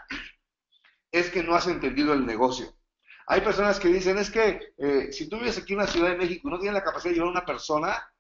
es 1.12 1.30
que 1.30 1.44
no 1.44 1.56
has 1.56 1.68
entendido 1.68 2.14
el 2.14 2.26
negocio. 2.26 2.74
Hay 3.28 3.42
personas 3.42 3.80
que 3.80 3.90
dicen, 3.90 4.18
es 4.18 4.32
que 4.32 4.74
eh, 4.78 5.12
si 5.12 5.30
tú 5.30 5.38
vives 5.38 5.58
aquí 5.58 5.74
en 5.74 5.80
la 5.80 5.88
Ciudad 5.88 6.10
de 6.10 6.18
México 6.18 6.48
y 6.48 6.52
no 6.52 6.60
tienes 6.60 6.74
la 6.74 6.84
capacidad 6.84 7.12
de 7.12 7.16
llevar 7.16 7.30
a 7.30 7.40
una 7.40 7.46
persona, 7.46 8.12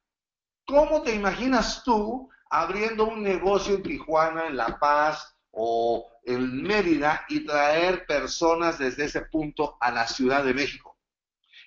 ¿cómo 0.65 1.01
te 1.01 1.15
imaginas 1.15 1.83
tú 1.83 2.29
abriendo 2.49 3.05
un 3.05 3.23
negocio 3.23 3.75
en 3.75 3.83
Tijuana, 3.83 4.47
en 4.47 4.57
La 4.57 4.77
Paz 4.79 5.35
o 5.51 6.07
en 6.23 6.61
Mérida 6.61 7.25
y 7.27 7.45
traer 7.45 8.05
personas 8.05 8.77
desde 8.77 9.05
ese 9.05 9.21
punto 9.21 9.77
a 9.81 9.91
la 9.91 10.07
Ciudad 10.07 10.43
de 10.43 10.53
México? 10.53 10.95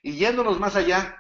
Y 0.03 0.13
yéndonos 0.13 0.61
más 0.61 0.77
allá, 0.77 1.17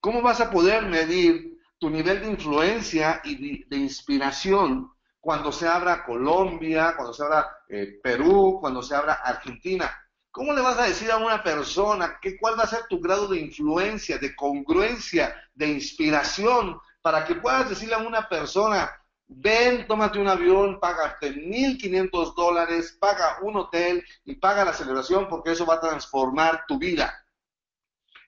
¿cómo 0.00 0.22
vas 0.22 0.40
a 0.40 0.50
poder 0.50 0.86
medir 0.86 1.55
tu 1.78 1.90
nivel 1.90 2.20
de 2.20 2.28
influencia 2.28 3.20
y 3.24 3.64
de, 3.64 3.76
inspiración 3.76 4.90
cuando 5.20 5.52
se 5.52 5.66
abra 5.66 6.04
Colombia, 6.04 6.94
cuando 6.96 7.12
se 7.12 7.22
abra 7.24 7.58
eh, 7.68 7.98
Perú, 8.02 8.58
cuando 8.60 8.82
se 8.82 8.94
abra 8.94 9.14
Argentina. 9.14 9.90
¿Cómo 10.30 10.52
le 10.52 10.60
vas 10.60 10.78
a 10.78 10.84
decir 10.84 11.10
a 11.10 11.16
una 11.16 11.42
persona 11.42 12.18
que, 12.20 12.38
cuál 12.38 12.58
va 12.58 12.64
a 12.64 12.68
ser 12.68 12.86
tu 12.88 13.00
grado 13.00 13.26
de 13.26 13.40
influencia, 13.40 14.18
de 14.18 14.36
congruencia, 14.36 15.34
de 15.54 15.68
inspiración, 15.68 16.78
para 17.02 17.24
que 17.24 17.36
puedas 17.36 17.68
decirle 17.68 17.94
a 17.94 17.98
una 17.98 18.28
persona, 18.28 18.90
ven, 19.26 19.86
tómate 19.86 20.18
un 20.18 20.28
avión, 20.28 20.78
págate 20.78 21.34
1.500 21.34 22.34
dólares, 22.34 22.96
paga 23.00 23.38
un 23.42 23.56
hotel 23.56 24.04
y 24.24 24.36
paga 24.36 24.64
la 24.64 24.72
celebración 24.72 25.28
porque 25.28 25.52
eso 25.52 25.66
va 25.66 25.74
a 25.74 25.80
transformar 25.80 26.64
tu 26.68 26.78
vida? 26.78 27.26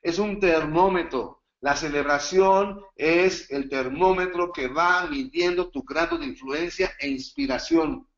Es 0.00 0.18
un 0.18 0.40
termómetro 0.40 1.37
la 1.60 1.74
celebración 1.74 2.80
es 2.94 3.50
el 3.50 3.68
termómetro 3.68 4.52
que 4.52 4.68
va 4.68 5.06
midiendo 5.06 5.70
tu 5.70 5.82
grado 5.82 6.16
de 6.16 6.26
influencia 6.26 6.92
e 7.00 7.08
inspiración. 7.08 8.08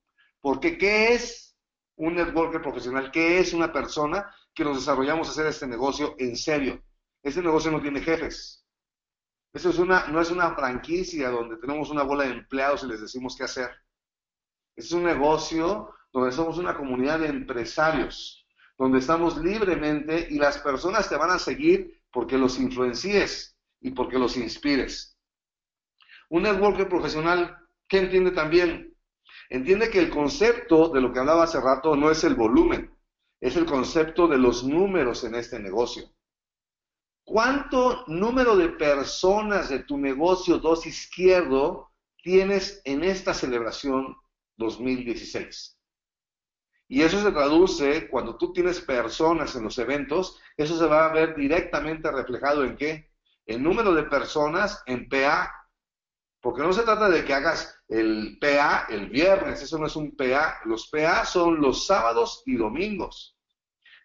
Porque 0.41 0.77
¿qué 0.77 1.15
es 1.15 1.57
un 1.97 2.15
networker 2.15 2.61
profesional? 2.61 3.11
¿Qué 3.11 3.39
es 3.39 3.55
una 3.55 3.73
persona 3.73 4.31
que 4.55 4.65
nos 4.65 4.77
desarrollamos 4.77 5.29
a 5.29 5.31
hacer 5.31 5.47
este 5.47 5.67
negocio 5.67 6.15
en 6.19 6.37
serio? 6.37 6.83
Este 7.23 7.43
negocio 7.43 7.71
no 7.71 7.81
tiene 7.81 8.03
jefes. 8.03 8.65
Eso 9.53 9.71
es 9.71 9.79
una, 9.79 10.07
no 10.09 10.21
es 10.21 10.31
una 10.31 10.55
franquicia 10.55 11.31
donde 11.31 11.57
tenemos 11.57 11.91
una 11.91 12.03
bola 12.03 12.25
de 12.25 12.33
empleados 12.33 12.85
y 12.85 12.89
les 12.89 13.01
decimos 13.01 13.37
qué 13.37 13.45
hacer. 13.45 13.71
Es 14.77 14.93
un 14.93 15.03
negocio 15.03 15.95
donde 16.13 16.33
somos 16.33 16.59
una 16.59 16.77
comunidad 16.77 17.21
de 17.21 17.29
empresarios, 17.29 18.47
donde 18.79 18.99
estamos 18.99 19.39
libremente 19.39 20.29
y 20.31 20.39
las 20.39 20.59
personas 20.59 21.09
te 21.09 21.17
van 21.17 21.31
a 21.31 21.39
seguir 21.39 22.00
porque 22.13 22.39
los 22.39 22.59
influencies 22.59 23.57
y 23.81 23.91
porque 23.93 24.19
los 24.19 24.37
inspires. 24.37 25.17
Un 26.29 26.43
networker 26.43 26.89
profesional, 26.89 27.57
¿qué 27.89 27.99
entiende 27.99 28.31
también? 28.31 28.97
Entiende 29.49 29.91
que 29.91 29.99
el 29.99 30.11
concepto 30.11 30.89
de 30.91 31.01
lo 31.01 31.13
que 31.13 31.19
hablaba 31.19 31.45
hace 31.45 31.61
rato 31.61 31.97
no 31.97 32.11
es 32.11 32.23
el 32.25 32.35
volumen, 32.35 32.95
es 33.41 33.57
el 33.57 33.67
concepto 33.67 34.29
de 34.29 34.39
los 34.39 34.65
números 34.65 35.25
en 35.25 35.35
este 35.35 35.59
negocio. 35.59 36.13
¿Cuánto 37.25 38.05
número 38.07 38.57
de 38.57 38.71
personas 38.71 39.69
de 39.69 39.81
tu 39.81 39.99
negocio 39.99 40.59
dos 40.59 40.87
izquierdo 40.87 41.91
tienes 42.23 42.81
en 42.85 43.05
esta 43.05 43.35
celebración 43.35 44.17
2016? 44.57 45.80
Y 46.93 47.03
eso 47.03 47.23
se 47.23 47.31
traduce, 47.31 48.09
cuando 48.09 48.37
tú 48.37 48.53
tienes 48.53 48.81
personas 48.81 49.55
en 49.55 49.63
los 49.63 49.79
eventos, 49.79 50.41
eso 50.57 50.77
se 50.77 50.87
va 50.87 51.05
a 51.05 51.13
ver 51.13 51.37
directamente 51.37 52.11
reflejado 52.11 52.65
en 52.65 52.77
qué? 52.77 53.13
En 53.47 53.63
número 53.63 53.95
de 53.95 54.03
personas 54.03 54.83
en 54.87 55.09
PA. 55.09 55.55
Porque 56.41 56.63
no 56.63 56.73
se 56.73 56.83
trata 56.83 57.09
de 57.09 57.25
que 57.25 57.33
hagas 57.33 57.81
el 57.87 58.39
PA 58.41 58.87
el 58.89 59.09
viernes, 59.09 59.63
eso 59.63 59.79
no 59.79 59.87
es 59.87 59.95
un 59.95 60.17
PA. 60.17 60.59
Los 60.65 60.89
PA 60.89 61.25
son 61.25 61.61
los 61.61 61.87
sábados 61.87 62.43
y 62.45 62.57
domingos. 62.57 63.39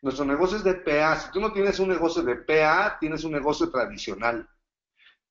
Nuestro 0.04 0.24
negocio 0.24 0.58
es 0.58 0.63
de 0.63 0.75
PA. 0.75 1.20
Si 1.20 1.32
tú 1.32 1.42
no 1.42 1.51
tienes 1.51 1.80
un 1.80 1.89
negocio 1.89 2.22
de 2.22 2.36
PA, 2.36 2.98
tienes 3.00 3.24
un 3.24 3.32
negocio 3.32 3.72
tradicional. 3.72 4.48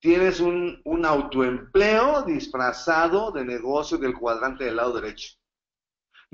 Tienes 0.01 0.41
un, 0.41 0.83
un 0.85 1.07
autoempleo 1.07 2.23
disfrazado 2.23 3.31
de 3.31 3.45
negocio 3.45 3.97
del 3.97 4.13
cuadrante 4.13 4.65
del 4.65 4.75
lado 4.75 5.01
derecho. 5.01 5.37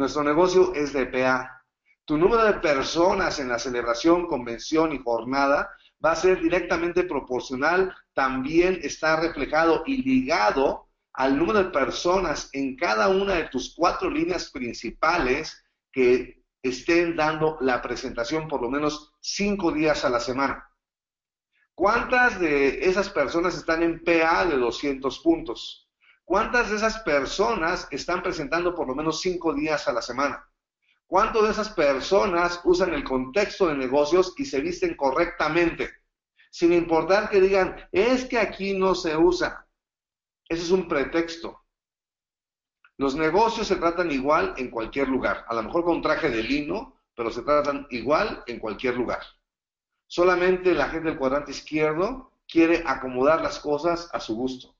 Nuestro 0.00 0.24
negocio 0.24 0.72
es 0.74 0.94
de 0.94 1.04
PA. 1.04 1.62
Tu 2.06 2.16
número 2.16 2.42
de 2.44 2.54
personas 2.54 3.38
en 3.38 3.50
la 3.50 3.58
celebración, 3.58 4.28
convención 4.28 4.94
y 4.94 4.98
jornada 4.98 5.68
va 6.02 6.12
a 6.12 6.16
ser 6.16 6.40
directamente 6.40 7.02
proporcional, 7.02 7.94
también 8.14 8.80
está 8.82 9.20
reflejado 9.20 9.82
y 9.84 10.02
ligado 10.02 10.88
al 11.12 11.36
número 11.36 11.64
de 11.64 11.70
personas 11.70 12.48
en 12.54 12.76
cada 12.76 13.10
una 13.10 13.34
de 13.34 13.50
tus 13.50 13.74
cuatro 13.76 14.08
líneas 14.08 14.50
principales 14.50 15.62
que 15.92 16.44
estén 16.62 17.14
dando 17.14 17.58
la 17.60 17.82
presentación 17.82 18.48
por 18.48 18.62
lo 18.62 18.70
menos 18.70 19.12
cinco 19.20 19.70
días 19.70 20.02
a 20.06 20.08
la 20.08 20.20
semana. 20.20 20.66
¿Cuántas 21.74 22.40
de 22.40 22.88
esas 22.88 23.10
personas 23.10 23.54
están 23.54 23.82
en 23.82 24.02
PA 24.02 24.46
de 24.46 24.56
200 24.56 25.18
puntos? 25.18 25.89
¿Cuántas 26.30 26.70
de 26.70 26.76
esas 26.76 27.00
personas 27.00 27.88
están 27.90 28.22
presentando 28.22 28.72
por 28.72 28.86
lo 28.86 28.94
menos 28.94 29.20
cinco 29.20 29.52
días 29.52 29.88
a 29.88 29.92
la 29.92 30.00
semana? 30.00 30.48
¿Cuántas 31.08 31.42
de 31.42 31.50
esas 31.50 31.70
personas 31.70 32.60
usan 32.62 32.94
el 32.94 33.02
contexto 33.02 33.66
de 33.66 33.74
negocios 33.74 34.32
y 34.36 34.44
se 34.44 34.60
visten 34.60 34.94
correctamente? 34.94 35.90
Sin 36.52 36.72
importar 36.72 37.30
que 37.30 37.40
digan, 37.40 37.74
es 37.90 38.26
que 38.26 38.38
aquí 38.38 38.78
no 38.78 38.94
se 38.94 39.16
usa. 39.16 39.66
Ese 40.48 40.62
es 40.62 40.70
un 40.70 40.86
pretexto. 40.86 41.64
Los 42.96 43.16
negocios 43.16 43.66
se 43.66 43.74
tratan 43.74 44.12
igual 44.12 44.54
en 44.56 44.70
cualquier 44.70 45.08
lugar. 45.08 45.44
A 45.48 45.54
lo 45.56 45.64
mejor 45.64 45.82
con 45.82 46.00
traje 46.00 46.30
de 46.30 46.44
lino, 46.44 47.02
pero 47.16 47.32
se 47.32 47.42
tratan 47.42 47.88
igual 47.90 48.44
en 48.46 48.60
cualquier 48.60 48.94
lugar. 48.94 49.22
Solamente 50.06 50.74
la 50.74 50.90
gente 50.90 51.08
del 51.08 51.18
cuadrante 51.18 51.50
izquierdo 51.50 52.30
quiere 52.46 52.84
acomodar 52.86 53.42
las 53.42 53.58
cosas 53.58 54.08
a 54.12 54.20
su 54.20 54.36
gusto. 54.36 54.76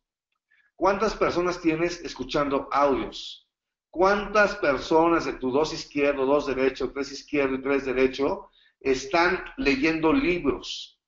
¿Cuántas 0.81 1.15
personas 1.15 1.61
tienes 1.61 2.01
escuchando 2.01 2.67
audios? 2.73 3.47
¿Cuántas 3.91 4.57
personas 4.57 5.27
de 5.27 5.35
tu 5.35 5.51
dos 5.51 5.75
izquierdo, 5.75 6.25
dos 6.25 6.47
derecho, 6.47 6.91
tres 6.91 7.13
izquierdo 7.13 7.57
y 7.57 7.63
tres 7.63 7.85
derecho 7.85 8.49
están 8.81 9.45
leyendo 9.59 10.11
libros? 10.11 10.99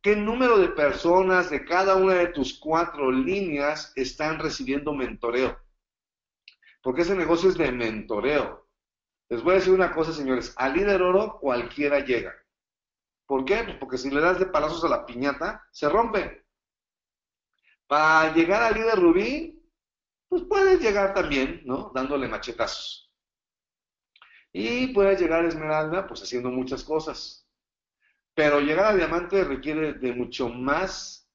¿Qué 0.00 0.14
número 0.14 0.58
de 0.58 0.68
personas 0.68 1.50
de 1.50 1.64
cada 1.64 1.96
una 1.96 2.14
de 2.14 2.28
tus 2.28 2.56
cuatro 2.56 3.10
líneas 3.10 3.92
están 3.96 4.38
recibiendo 4.38 4.94
mentoreo? 4.94 5.58
Porque 6.80 7.02
ese 7.02 7.16
negocio 7.16 7.48
es 7.48 7.58
de 7.58 7.72
mentoreo. 7.72 8.68
Les 9.28 9.42
voy 9.42 9.54
a 9.54 9.56
decir 9.56 9.72
una 9.72 9.92
cosa, 9.92 10.12
señores. 10.12 10.54
Al 10.56 10.74
líder 10.74 11.02
oro 11.02 11.40
cualquiera 11.40 11.98
llega. 11.98 12.32
¿Por 13.26 13.44
qué? 13.44 13.76
Porque 13.80 13.98
si 13.98 14.08
le 14.08 14.20
das 14.20 14.38
de 14.38 14.46
palazos 14.46 14.84
a 14.84 14.88
la 14.88 15.04
piñata, 15.04 15.66
se 15.72 15.88
rompe. 15.88 16.46
Para 17.88 18.34
llegar 18.34 18.62
al 18.62 18.74
líder 18.74 18.98
rubí, 18.98 19.66
pues 20.28 20.42
puedes 20.42 20.78
llegar 20.80 21.14
también, 21.14 21.62
¿no? 21.64 21.90
Dándole 21.94 22.28
machetazos. 22.28 23.10
Y 24.52 24.88
puedes 24.88 25.18
llegar 25.20 25.44
a 25.44 25.48
esmeralda, 25.48 26.06
pues 26.06 26.22
haciendo 26.22 26.50
muchas 26.50 26.84
cosas. 26.84 27.48
Pero 28.34 28.60
llegar 28.60 28.92
a 28.92 28.94
diamante 28.94 29.42
requiere 29.42 29.94
de 29.94 30.12
mucho 30.12 30.50
más 30.50 31.28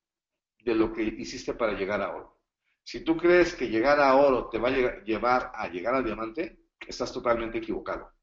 de 0.59 0.75
lo 0.75 0.93
que 0.93 1.03
hiciste 1.03 1.55
para 1.55 1.73
llegar 1.73 2.01
a 2.01 2.15
oro. 2.15 2.39
Si 2.83 3.03
tú 3.03 3.17
crees 3.17 3.55
que 3.55 3.69
llegar 3.69 3.99
a 3.99 4.15
oro 4.15 4.49
te 4.49 4.59
va 4.59 4.69
a 4.69 4.71
llevar 4.71 5.51
a 5.55 5.67
llegar 5.67 5.95
a 5.95 6.01
diamante, 6.03 6.65
estás 6.87 7.11
totalmente 7.11 7.57
equivocado. 7.57 8.13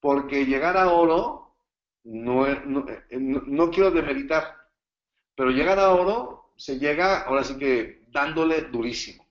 Porque 0.00 0.44
llegar 0.44 0.76
a 0.76 0.90
oro, 0.90 1.56
no, 2.04 2.46
no, 2.64 2.84
no 3.10 3.70
quiero 3.70 3.92
demeritar, 3.92 4.56
pero 5.36 5.50
llegar 5.50 5.78
a 5.78 5.92
oro 5.92 6.41
se 6.62 6.78
llega, 6.78 7.22
ahora 7.22 7.42
sí 7.42 7.56
que 7.58 8.04
dándole 8.06 8.62
durísimo. 8.70 9.26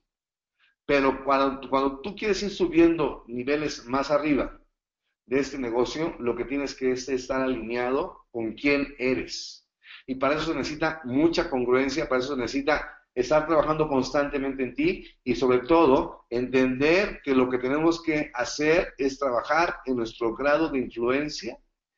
Pero 0.84 1.24
cuando, 1.24 1.66
cuando 1.70 2.00
tú 2.00 2.14
quieres 2.14 2.42
ir 2.42 2.50
subiendo 2.50 3.24
niveles 3.26 3.86
más 3.86 4.10
arriba 4.10 4.60
de 5.24 5.38
este 5.38 5.56
negocio, 5.56 6.14
lo 6.18 6.36
que 6.36 6.44
tienes 6.44 6.74
que 6.74 6.92
es 6.92 7.08
estar 7.08 7.40
alineado 7.40 8.26
con 8.30 8.52
quién 8.52 8.94
eres. 8.98 9.66
Y 10.06 10.16
para 10.16 10.34
eso 10.34 10.52
se 10.52 10.54
necesita 10.54 11.00
mucha 11.04 11.48
congruencia, 11.48 12.06
para 12.06 12.20
eso 12.20 12.34
se 12.34 12.40
necesita 12.40 12.98
estar 13.14 13.46
trabajando 13.46 13.88
constantemente 13.88 14.62
en 14.64 14.74
ti 14.74 15.06
y 15.24 15.34
sobre 15.34 15.60
todo 15.60 16.26
entender 16.28 17.22
que 17.24 17.34
lo 17.34 17.48
que 17.48 17.56
tenemos 17.56 18.02
que 18.02 18.30
hacer 18.34 18.92
es 18.98 19.18
trabajar 19.18 19.76
en 19.86 19.96
nuestro 19.96 20.34
grado 20.34 20.68
de 20.68 20.80
influencia 20.80 21.56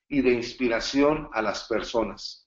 y 0.09 0.23
de 0.23 0.31
inspiración 0.31 1.29
a 1.33 1.43
las 1.43 1.65
personas. 1.65 2.44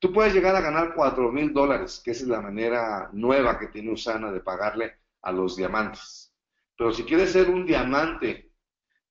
Tú 0.00 0.12
puedes 0.12 0.34
llegar 0.34 0.56
a 0.56 0.60
ganar 0.60 0.94
4 0.94 1.30
mil 1.32 1.52
dólares, 1.52 2.00
que 2.04 2.12
esa 2.12 2.22
es 2.22 2.28
la 2.28 2.40
manera 2.40 3.08
nueva 3.12 3.58
que 3.58 3.68
tiene 3.68 3.92
Usana 3.92 4.32
de 4.32 4.40
pagarle 4.40 4.96
a 5.22 5.32
los 5.32 5.56
diamantes. 5.56 6.34
Pero 6.76 6.92
si 6.92 7.04
quieres 7.04 7.32
ser 7.32 7.50
un 7.50 7.66
diamante 7.66 8.52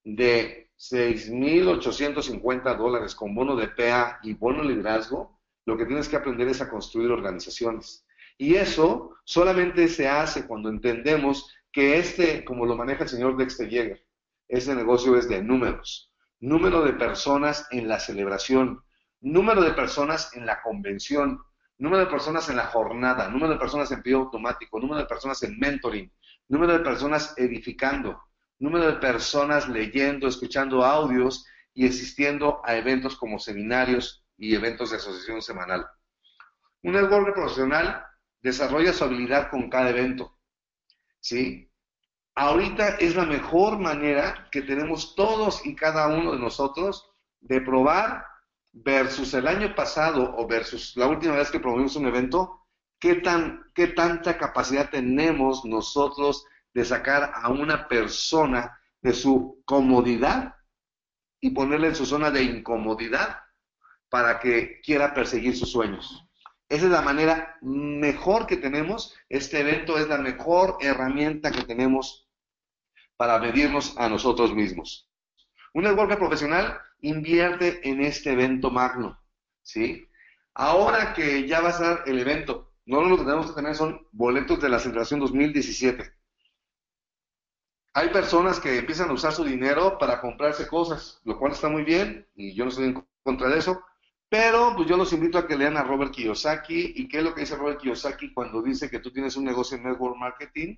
de 0.03 0.71
6.850 0.77 2.75
dólares 2.75 3.15
con 3.15 3.35
bono 3.35 3.55
de 3.55 3.67
PA 3.69 4.19
y 4.23 4.33
bono 4.33 4.63
liderazgo, 4.63 5.39
lo 5.65 5.77
que 5.77 5.85
tienes 5.85 6.09
que 6.09 6.15
aprender 6.15 6.47
es 6.47 6.61
a 6.61 6.69
construir 6.69 7.11
organizaciones. 7.11 8.05
Y 8.37 8.55
eso 8.55 9.15
solamente 9.23 9.87
se 9.87 10.07
hace 10.07 10.47
cuando 10.47 10.69
entendemos 10.69 11.53
que 11.71 11.99
este, 11.99 12.43
como 12.43 12.65
lo 12.65 12.75
maneja 12.75 13.03
el 13.03 13.09
señor 13.09 13.37
Dexter 13.37 13.69
Yeager, 13.69 14.05
ese 14.47 14.75
negocio 14.75 15.15
es 15.15 15.29
de 15.29 15.41
números. 15.41 16.11
Número 16.39 16.81
de 16.81 16.93
personas 16.93 17.67
en 17.71 17.87
la 17.87 17.99
celebración, 17.99 18.83
número 19.21 19.61
de 19.61 19.71
personas 19.71 20.35
en 20.35 20.45
la 20.45 20.61
convención, 20.61 21.41
número 21.77 22.05
de 22.05 22.11
personas 22.11 22.49
en 22.49 22.57
la 22.57 22.67
jornada, 22.67 23.29
número 23.29 23.53
de 23.53 23.59
personas 23.59 23.91
en 23.91 24.01
pedido 24.01 24.19
automático, 24.19 24.79
número 24.79 24.99
de 24.99 25.07
personas 25.07 25.41
en 25.43 25.57
mentoring, 25.57 26.11
número 26.47 26.73
de 26.73 26.79
personas 26.79 27.33
edificando, 27.37 28.21
número 28.59 28.87
de 28.87 28.93
personas 28.97 29.67
leyendo, 29.67 30.27
escuchando 30.27 30.83
audios 30.83 31.45
y 31.73 31.87
asistiendo 31.87 32.61
a 32.65 32.75
eventos 32.75 33.15
como 33.15 33.39
seminarios 33.39 34.25
y 34.37 34.55
eventos 34.55 34.91
de 34.91 34.97
asociación 34.97 35.41
semanal. 35.41 35.87
Un 36.83 36.93
network 36.93 37.33
profesional 37.33 38.05
desarrolla 38.41 38.93
su 38.93 39.03
habilidad 39.03 39.49
con 39.49 39.69
cada 39.69 39.89
evento. 39.91 40.37
¿Sí? 41.19 41.71
Ahorita 42.35 42.95
es 42.95 43.15
la 43.15 43.25
mejor 43.25 43.77
manera 43.77 44.47
que 44.51 44.61
tenemos 44.61 45.15
todos 45.15 45.65
y 45.65 45.75
cada 45.75 46.07
uno 46.07 46.31
de 46.31 46.39
nosotros 46.39 47.11
de 47.39 47.61
probar 47.61 48.25
versus 48.73 49.33
el 49.33 49.47
año 49.47 49.75
pasado 49.75 50.33
o 50.37 50.47
versus 50.47 50.95
la 50.95 51.07
última 51.07 51.35
vez 51.35 51.51
que 51.51 51.59
promovimos 51.59 51.95
un 51.95 52.07
evento, 52.07 52.65
qué, 52.99 53.15
tan, 53.15 53.71
qué 53.73 53.87
tanta 53.87 54.37
capacidad 54.37 54.89
tenemos 54.89 55.65
nosotros 55.65 56.45
de 56.73 56.85
sacar 56.85 57.31
a 57.35 57.49
una 57.49 57.87
persona 57.87 58.79
de 59.01 59.13
su 59.13 59.61
comodidad 59.65 60.55
y 61.41 61.49
ponerle 61.51 61.87
en 61.87 61.95
su 61.95 62.05
zona 62.05 62.31
de 62.31 62.43
incomodidad 62.43 63.39
para 64.09 64.39
que 64.39 64.79
quiera 64.81 65.13
perseguir 65.13 65.57
sus 65.57 65.71
sueños. 65.71 66.25
Esa 66.69 66.85
es 66.85 66.91
la 66.91 67.01
manera 67.01 67.57
mejor 67.61 68.47
que 68.47 68.57
tenemos. 68.57 69.13
Este 69.27 69.59
evento 69.59 69.97
es 69.97 70.07
la 70.07 70.17
mejor 70.17 70.77
herramienta 70.79 71.51
que 71.51 71.63
tenemos 71.63 72.29
para 73.17 73.39
medirnos 73.39 73.97
a 73.97 74.07
nosotros 74.07 74.53
mismos. 74.53 75.09
Un 75.73 75.83
networker 75.83 76.17
profesional 76.17 76.79
invierte 77.01 77.87
en 77.89 78.01
este 78.01 78.31
evento 78.31 78.71
magno, 78.71 79.19
¿sí? 79.61 80.07
Ahora 80.53 81.13
que 81.13 81.47
ya 81.47 81.61
va 81.61 81.69
a 81.69 81.73
ser 81.73 81.99
el 82.05 82.19
evento, 82.19 82.73
no 82.85 83.01
lo 83.03 83.17
que 83.17 83.23
tenemos 83.23 83.47
que 83.47 83.55
tener 83.55 83.75
son 83.75 84.07
boletos 84.11 84.61
de 84.61 84.69
la 84.69 84.79
celebración 84.79 85.19
2017. 85.19 86.13
Hay 87.93 88.09
personas 88.09 88.59
que 88.59 88.77
empiezan 88.77 89.09
a 89.09 89.13
usar 89.13 89.33
su 89.33 89.43
dinero 89.43 89.97
para 89.97 90.21
comprarse 90.21 90.67
cosas, 90.67 91.19
lo 91.25 91.37
cual 91.37 91.51
está 91.51 91.67
muy 91.67 91.83
bien, 91.83 92.27
y 92.35 92.53
yo 92.53 92.63
no 92.63 92.69
estoy 92.69 92.85
en 92.85 93.05
contra 93.23 93.49
de 93.49 93.59
eso, 93.59 93.83
pero 94.31 94.73
pues 94.77 94.87
yo 94.87 94.95
los 94.95 95.11
invito 95.11 95.37
a 95.37 95.45
que 95.45 95.57
lean 95.57 95.75
a 95.75 95.83
Robert 95.83 96.13
Kiyosaki. 96.13 96.93
¿Y 96.95 97.09
qué 97.09 97.17
es 97.17 97.23
lo 97.25 97.35
que 97.35 97.41
dice 97.41 97.57
Robert 97.57 97.81
Kiyosaki 97.81 98.33
cuando 98.33 98.61
dice 98.61 98.89
que 98.89 98.99
tú 98.99 99.11
tienes 99.11 99.35
un 99.35 99.43
negocio 99.43 99.75
en 99.75 99.83
network 99.83 100.15
marketing? 100.15 100.77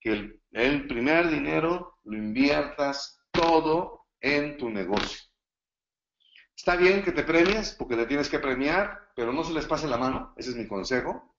Que 0.00 0.38
el, 0.52 0.86
primer 0.86 1.28
dinero 1.30 1.98
lo 2.04 2.16
inviertas 2.16 3.20
todo 3.32 4.06
en 4.20 4.56
tu 4.56 4.70
negocio. 4.70 5.18
Está 6.60 6.76
bien 6.76 7.02
que 7.02 7.12
te 7.12 7.22
premies, 7.22 7.74
porque 7.78 7.96
te 7.96 8.04
tienes 8.04 8.28
que 8.28 8.38
premiar, 8.38 9.08
pero 9.16 9.32
no 9.32 9.42
se 9.42 9.54
les 9.54 9.64
pase 9.64 9.88
la 9.88 9.96
mano, 9.96 10.34
ese 10.36 10.50
es 10.50 10.56
mi 10.56 10.68
consejo. 10.68 11.34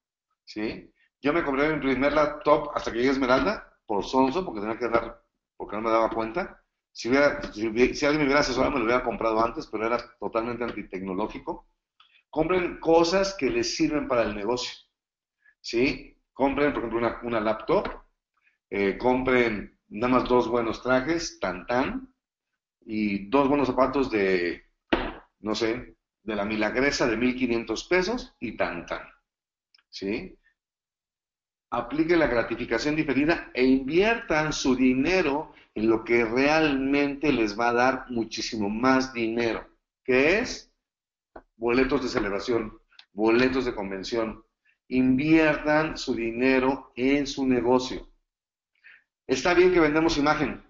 ¿sí? 0.46 0.92
Yo 1.22 1.32
me 1.32 1.44
compré 1.44 1.72
mi 1.72 1.80
primer 1.80 2.14
laptop 2.14 2.72
hasta 2.74 2.92
que 2.92 2.98
llegué 2.98 3.10
a 3.10 3.12
Esmeralda, 3.12 3.78
por 3.86 4.04
sonso, 4.04 4.44
porque 4.44 4.62
tenía 4.62 4.80
que 4.80 4.90
dar, 4.90 5.24
porque 5.58 5.76
no 5.76 5.84
me 5.84 5.92
daba 5.92 6.10
cuenta. 6.10 6.64
Si, 6.92 7.08
hubiera, 7.08 7.40
si, 7.54 7.68
alguien 7.68 8.18
me 8.18 8.24
hubiera 8.24 8.40
asesorado, 8.40 8.72
me 8.72 8.80
lo 8.80 8.86
hubiera 8.86 9.04
comprado 9.04 9.40
antes, 9.46 9.68
pero 9.68 9.86
era 9.86 10.00
totalmente 10.20 10.64
antitecnológico. 10.64 11.68
Compren 12.32 12.80
cosas 12.80 13.36
que 13.36 13.52
les 13.52 13.76
sirven 13.76 14.08
para 14.08 14.24
el 14.24 14.34
negocio. 14.34 14.74
¿Sí? 15.60 16.18
Compren, 16.34 16.74
por 16.74 16.80
ejemplo, 16.80 16.98
una, 16.98 17.20
una 17.22 17.40
laptop. 17.40 17.88
Eh, 18.72 18.98
compren 18.98 19.78
nada 19.90 20.14
más 20.14 20.28
dos 20.28 20.48
buenos 20.48 20.82
trajes, 20.82 21.38
tan 21.40 21.68
tan. 21.68 22.12
Y 22.84 23.30
dos 23.30 23.48
buenos 23.48 23.68
zapatos 23.68 24.10
de, 24.10 24.71
no 25.42 25.56
sé, 25.56 25.96
de 26.24 26.36
la 26.36 26.46
milagresa 26.46 27.08
de 27.08 27.18
1500 27.18 27.84
pesos 27.86 28.36
y 28.40 28.56
tan 28.56 28.86
tan. 28.86 29.02
¿Sí? 29.90 30.38
Apliquen 31.72 32.20
la 32.20 32.28
gratificación 32.28 32.96
diferida 32.96 33.52
e 33.54 33.64
inviertan 33.64 34.54
su 34.54 34.76
dinero 34.76 35.54
en 35.74 35.90
lo 35.90 36.04
que 36.04 36.26
realmente 36.26 37.32
les 37.32 37.58
va 37.58 37.70
a 37.70 37.74
dar 37.74 38.06
muchísimo 38.10 38.70
más 38.70 39.14
dinero, 39.14 39.68
que 40.04 40.40
es 40.40 40.72
boletos 41.56 42.04
de 42.04 42.10
celebración, 42.10 42.78
boletos 43.14 43.66
de 43.66 43.76
convención. 43.76 44.44
Inviertan 44.90 45.98
su 45.98 46.14
dinero 46.14 46.92
en 46.96 47.26
su 47.26 47.48
negocio. 47.48 48.10
Está 49.26 49.54
bien 49.54 49.72
que 49.72 49.80
vendemos 49.80 50.18
imagen, 50.18 50.62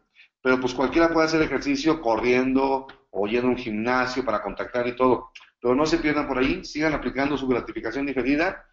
pero 0.42 0.60
pues 0.60 0.76
cualquiera 0.76 1.12
puede 1.12 1.26
hacer 1.26 1.42
ejercicio 1.42 2.00
corriendo 2.02 2.86
o 3.12 3.28
yendo 3.28 3.48
a 3.48 3.52
un 3.52 3.58
gimnasio 3.58 4.26
para 4.26 4.42
contactar 4.42 4.88
y 4.88 4.96
todo. 4.96 5.32
Pero 5.62 5.76
no 5.76 5.86
se 5.86 6.00
pierdan 6.00 6.28
por 6.28 6.40
ahí, 6.40 6.66
sigan 6.66 6.94
aplicando 6.94 7.38
su 7.38 7.48
gratificación 7.48 8.06
diferida 8.06 8.66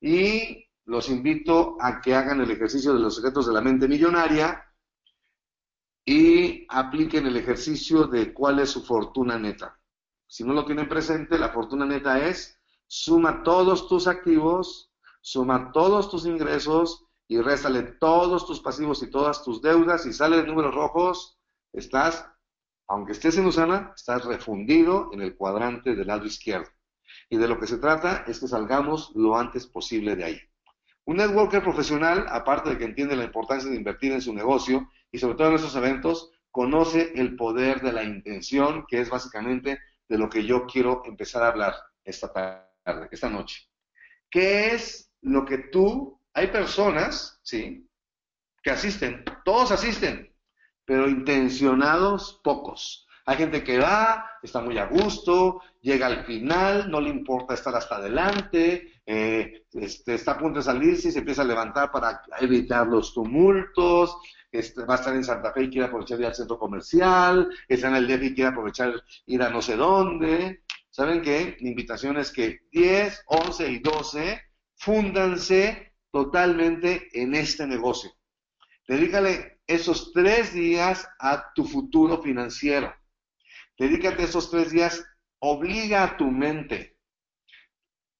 y 0.00 0.66
los 0.84 1.08
invito 1.08 1.76
a 1.80 2.00
que 2.00 2.14
hagan 2.14 2.40
el 2.40 2.50
ejercicio 2.50 2.92
de 2.92 3.00
los 3.00 3.16
secretos 3.16 3.46
de 3.46 3.54
la 3.54 3.60
mente 3.60 3.88
millonaria 3.88 4.62
y 6.04 6.66
apliquen 6.68 7.26
el 7.26 7.36
ejercicio 7.36 8.04
de 8.04 8.32
cuál 8.34 8.58
es 8.58 8.70
su 8.70 8.84
fortuna 8.84 9.38
neta. 9.38 9.78
Si 10.26 10.44
no 10.44 10.52
lo 10.52 10.64
tienen 10.64 10.88
presente, 10.88 11.38
la 11.38 11.48
fortuna 11.48 11.86
neta 11.86 12.26
es 12.26 12.58
suma 12.86 13.42
todos 13.42 13.88
tus 13.88 14.06
activos, 14.06 14.92
suma 15.22 15.72
todos 15.72 16.10
tus 16.10 16.26
ingresos 16.26 17.06
y 17.26 17.40
réstale 17.40 17.82
todos 17.82 18.46
tus 18.46 18.60
pasivos 18.60 19.02
y 19.02 19.10
todas 19.10 19.42
tus 19.42 19.62
deudas 19.62 20.04
y 20.04 20.12
sale 20.12 20.36
de 20.36 20.46
números 20.46 20.74
rojos, 20.74 21.38
estás, 21.72 22.28
aunque 22.88 23.12
estés 23.12 23.36
en 23.38 23.46
Usana, 23.46 23.92
estás 23.96 24.24
refundido 24.24 25.10
en 25.12 25.22
el 25.22 25.36
cuadrante 25.36 25.94
del 25.94 26.06
lado 26.06 26.26
izquierdo. 26.26 26.68
Y 27.30 27.36
de 27.36 27.48
lo 27.48 27.58
que 27.58 27.66
se 27.66 27.78
trata 27.78 28.24
es 28.26 28.40
que 28.40 28.48
salgamos 28.48 29.12
lo 29.14 29.36
antes 29.36 29.66
posible 29.66 30.16
de 30.16 30.24
ahí. 30.24 30.40
Un 31.06 31.16
networker 31.16 31.62
profesional, 31.62 32.26
aparte 32.28 32.70
de 32.70 32.78
que 32.78 32.84
entiende 32.84 33.16
la 33.16 33.24
importancia 33.24 33.70
de 33.70 33.76
invertir 33.76 34.12
en 34.12 34.22
su 34.22 34.32
negocio 34.32 34.90
y 35.10 35.18
sobre 35.18 35.34
todo 35.36 35.48
en 35.48 35.54
estos 35.54 35.76
eventos, 35.76 36.30
conoce 36.50 37.12
el 37.14 37.36
poder 37.36 37.80
de 37.80 37.92
la 37.92 38.04
intención, 38.04 38.84
que 38.88 39.00
es 39.00 39.10
básicamente 39.10 39.78
de 40.08 40.18
lo 40.18 40.28
que 40.28 40.44
yo 40.44 40.66
quiero 40.66 41.02
empezar 41.04 41.42
a 41.42 41.48
hablar 41.48 41.74
esta 42.04 42.32
tarde, 42.32 43.08
esta 43.10 43.28
noche. 43.28 43.68
¿Qué 44.30 44.68
es 44.68 45.10
lo 45.22 45.44
que 45.44 45.58
tú, 45.58 46.20
hay 46.32 46.48
personas, 46.48 47.38
sí, 47.42 47.88
que 48.62 48.70
asisten, 48.70 49.24
todos 49.44 49.72
asisten, 49.72 50.33
pero 50.84 51.08
intencionados 51.08 52.40
pocos. 52.42 53.06
Hay 53.26 53.36
gente 53.38 53.64
que 53.64 53.78
va, 53.78 54.30
está 54.42 54.60
muy 54.60 54.76
a 54.76 54.86
gusto, 54.86 55.62
llega 55.80 56.06
al 56.06 56.26
final, 56.26 56.90
no 56.90 57.00
le 57.00 57.08
importa 57.08 57.54
estar 57.54 57.74
hasta 57.74 57.96
adelante, 57.96 59.00
eh, 59.06 59.64
este, 59.72 60.14
está 60.14 60.32
a 60.32 60.38
punto 60.38 60.58
de 60.58 60.64
salirse 60.64 61.08
y 61.08 61.12
se 61.12 61.20
empieza 61.20 61.40
a 61.40 61.46
levantar 61.46 61.90
para 61.90 62.22
evitar 62.40 62.86
los 62.86 63.14
tumultos, 63.14 64.18
este, 64.52 64.84
va 64.84 64.94
a 64.94 64.98
estar 64.98 65.14
en 65.14 65.24
Santa 65.24 65.52
Fe 65.52 65.64
y 65.64 65.70
quiere 65.70 65.86
aprovechar 65.86 66.20
ir 66.20 66.26
al 66.26 66.34
centro 66.34 66.58
comercial, 66.58 67.48
está 67.66 67.88
en 67.88 67.96
el 67.96 68.06
DF 68.06 68.22
y 68.24 68.34
quiere 68.34 68.50
aprovechar 68.50 69.02
ir 69.26 69.42
a 69.42 69.48
no 69.48 69.62
sé 69.62 69.76
dónde. 69.76 70.62
¿Saben 70.90 71.22
qué? 71.22 71.56
Mi 71.60 71.70
invitación 71.70 72.18
es 72.18 72.30
que 72.30 72.60
10, 72.70 73.24
11 73.26 73.70
y 73.70 73.78
12 73.80 74.42
fúndanse 74.76 75.94
totalmente 76.12 77.08
en 77.12 77.34
este 77.34 77.66
negocio. 77.66 78.10
Dedícale 78.86 79.53
esos 79.66 80.12
tres 80.12 80.52
días 80.52 81.08
a 81.18 81.52
tu 81.54 81.64
futuro 81.64 82.22
financiero. 82.22 82.94
Dedícate 83.78 84.24
esos 84.24 84.50
tres 84.50 84.70
días, 84.70 85.04
obliga 85.40 86.04
a 86.04 86.16
tu 86.16 86.30
mente. 86.30 86.98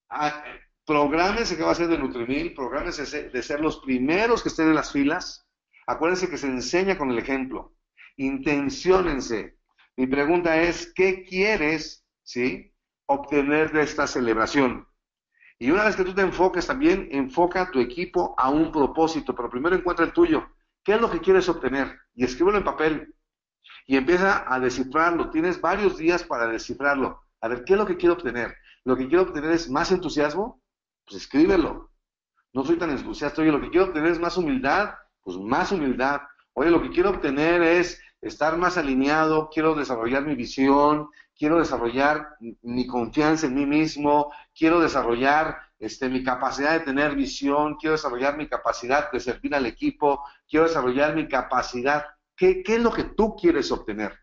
A, 0.09 0.43
prográmese 0.85 1.55
que 1.55 1.63
va 1.63 1.71
a 1.71 1.75
ser 1.75 1.87
de 1.87 1.97
Nutrimil, 1.97 2.53
prográmese 2.53 3.29
de 3.29 3.43
ser 3.43 3.61
los 3.61 3.79
primeros 3.79 4.43
que 4.43 4.49
estén 4.49 4.67
en 4.67 4.75
las 4.75 4.91
filas. 4.91 5.47
Acuérdense 5.87 6.29
que 6.29 6.37
se 6.37 6.47
enseña 6.47 6.97
con 6.97 7.11
el 7.11 7.19
ejemplo. 7.19 7.75
Intenciónense. 8.17 9.57
Mi 9.97 10.07
pregunta 10.07 10.61
es, 10.61 10.91
¿qué 10.93 11.23
quieres, 11.23 12.05
sí, 12.23 12.73
obtener 13.07 13.71
de 13.71 13.83
esta 13.83 14.07
celebración? 14.07 14.87
Y 15.57 15.71
una 15.71 15.85
vez 15.85 15.95
que 15.95 16.03
tú 16.03 16.13
te 16.13 16.21
enfoques 16.21 16.67
también, 16.67 17.07
enfoca 17.11 17.71
tu 17.71 17.79
equipo 17.79 18.35
a 18.37 18.49
un 18.49 18.71
propósito, 18.71 19.33
pero 19.33 19.49
primero 19.49 19.75
encuentra 19.75 20.05
el 20.05 20.11
tuyo. 20.11 20.45
¿Qué 20.85 20.93
es 20.93 21.01
lo 21.01 21.09
que 21.09 21.19
quieres 21.19 21.49
obtener? 21.49 21.99
Y 22.13 22.23
escríbelo 22.23 22.59
en 22.59 22.63
papel. 22.63 23.15
Y 23.87 23.97
empieza 23.97 24.45
a 24.47 24.59
descifrarlo. 24.59 25.31
Tienes 25.31 25.59
varios 25.59 25.97
días 25.97 26.23
para 26.23 26.45
descifrarlo. 26.45 27.23
A 27.41 27.47
ver, 27.47 27.63
¿qué 27.65 27.73
es 27.73 27.79
lo 27.79 27.87
que 27.87 27.97
quiero 27.97 28.13
obtener? 28.13 28.55
¿Lo 28.83 28.95
que 28.95 29.07
quiero 29.07 29.23
obtener 29.23 29.49
es 29.49 29.67
más 29.67 29.91
entusiasmo? 29.91 30.61
Pues 31.03 31.23
escríbelo. 31.23 31.89
No 32.53 32.63
soy 32.63 32.77
tan 32.77 32.91
entusiasta. 32.91 33.41
Oye, 33.41 33.51
lo 33.51 33.59
que 33.59 33.71
quiero 33.71 33.87
obtener 33.87 34.11
es 34.11 34.19
más 34.19 34.37
humildad. 34.37 34.93
Pues 35.23 35.37
más 35.37 35.71
humildad. 35.71 36.21
Oye, 36.53 36.69
lo 36.69 36.83
que 36.83 36.91
quiero 36.91 37.09
obtener 37.09 37.63
es 37.63 37.99
estar 38.21 38.55
más 38.57 38.77
alineado, 38.77 39.49
quiero 39.51 39.75
desarrollar 39.75 40.23
mi 40.23 40.35
visión, 40.35 41.09
quiero 41.37 41.59
desarrollar 41.59 42.37
mi 42.39 42.87
confianza 42.87 43.47
en 43.47 43.55
mí 43.55 43.65
mismo, 43.65 44.31
quiero 44.55 44.79
desarrollar 44.79 45.59
este, 45.79 46.09
mi 46.09 46.23
capacidad 46.23 46.73
de 46.73 46.85
tener 46.85 47.15
visión, 47.15 47.75
quiero 47.75 47.93
desarrollar 47.93 48.37
mi 48.37 48.47
capacidad 48.47 49.11
de 49.11 49.19
servir 49.19 49.55
al 49.55 49.65
equipo, 49.65 50.23
quiero 50.47 50.67
desarrollar 50.67 51.15
mi 51.15 51.27
capacidad. 51.27 52.05
¿Qué, 52.35 52.63
qué 52.63 52.75
es 52.75 52.81
lo 52.81 52.91
que 52.91 53.03
tú 53.03 53.35
quieres 53.35 53.71
obtener? 53.71 54.17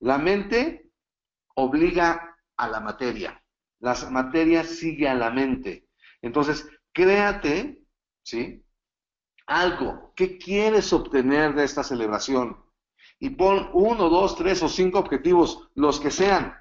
La 0.00 0.18
mente 0.18 0.90
obliga 1.54 2.36
a 2.56 2.68
la 2.68 2.80
materia. 2.80 3.42
La 3.80 3.94
materia 4.10 4.64
sigue 4.64 5.08
a 5.08 5.14
la 5.14 5.30
mente. 5.30 5.88
Entonces, 6.22 6.68
créate, 6.92 7.82
¿sí? 8.22 8.64
Algo. 9.46 10.12
¿Qué 10.14 10.38
quieres 10.38 10.92
obtener 10.92 11.54
de 11.54 11.64
esta 11.64 11.82
celebración? 11.82 12.56
y 13.20 13.30
pon 13.30 13.70
uno, 13.72 14.08
dos, 14.08 14.36
tres 14.36 14.62
o 14.62 14.68
cinco 14.68 14.98
objetivos, 14.98 15.68
los 15.74 16.00
que 16.00 16.10
sean, 16.10 16.54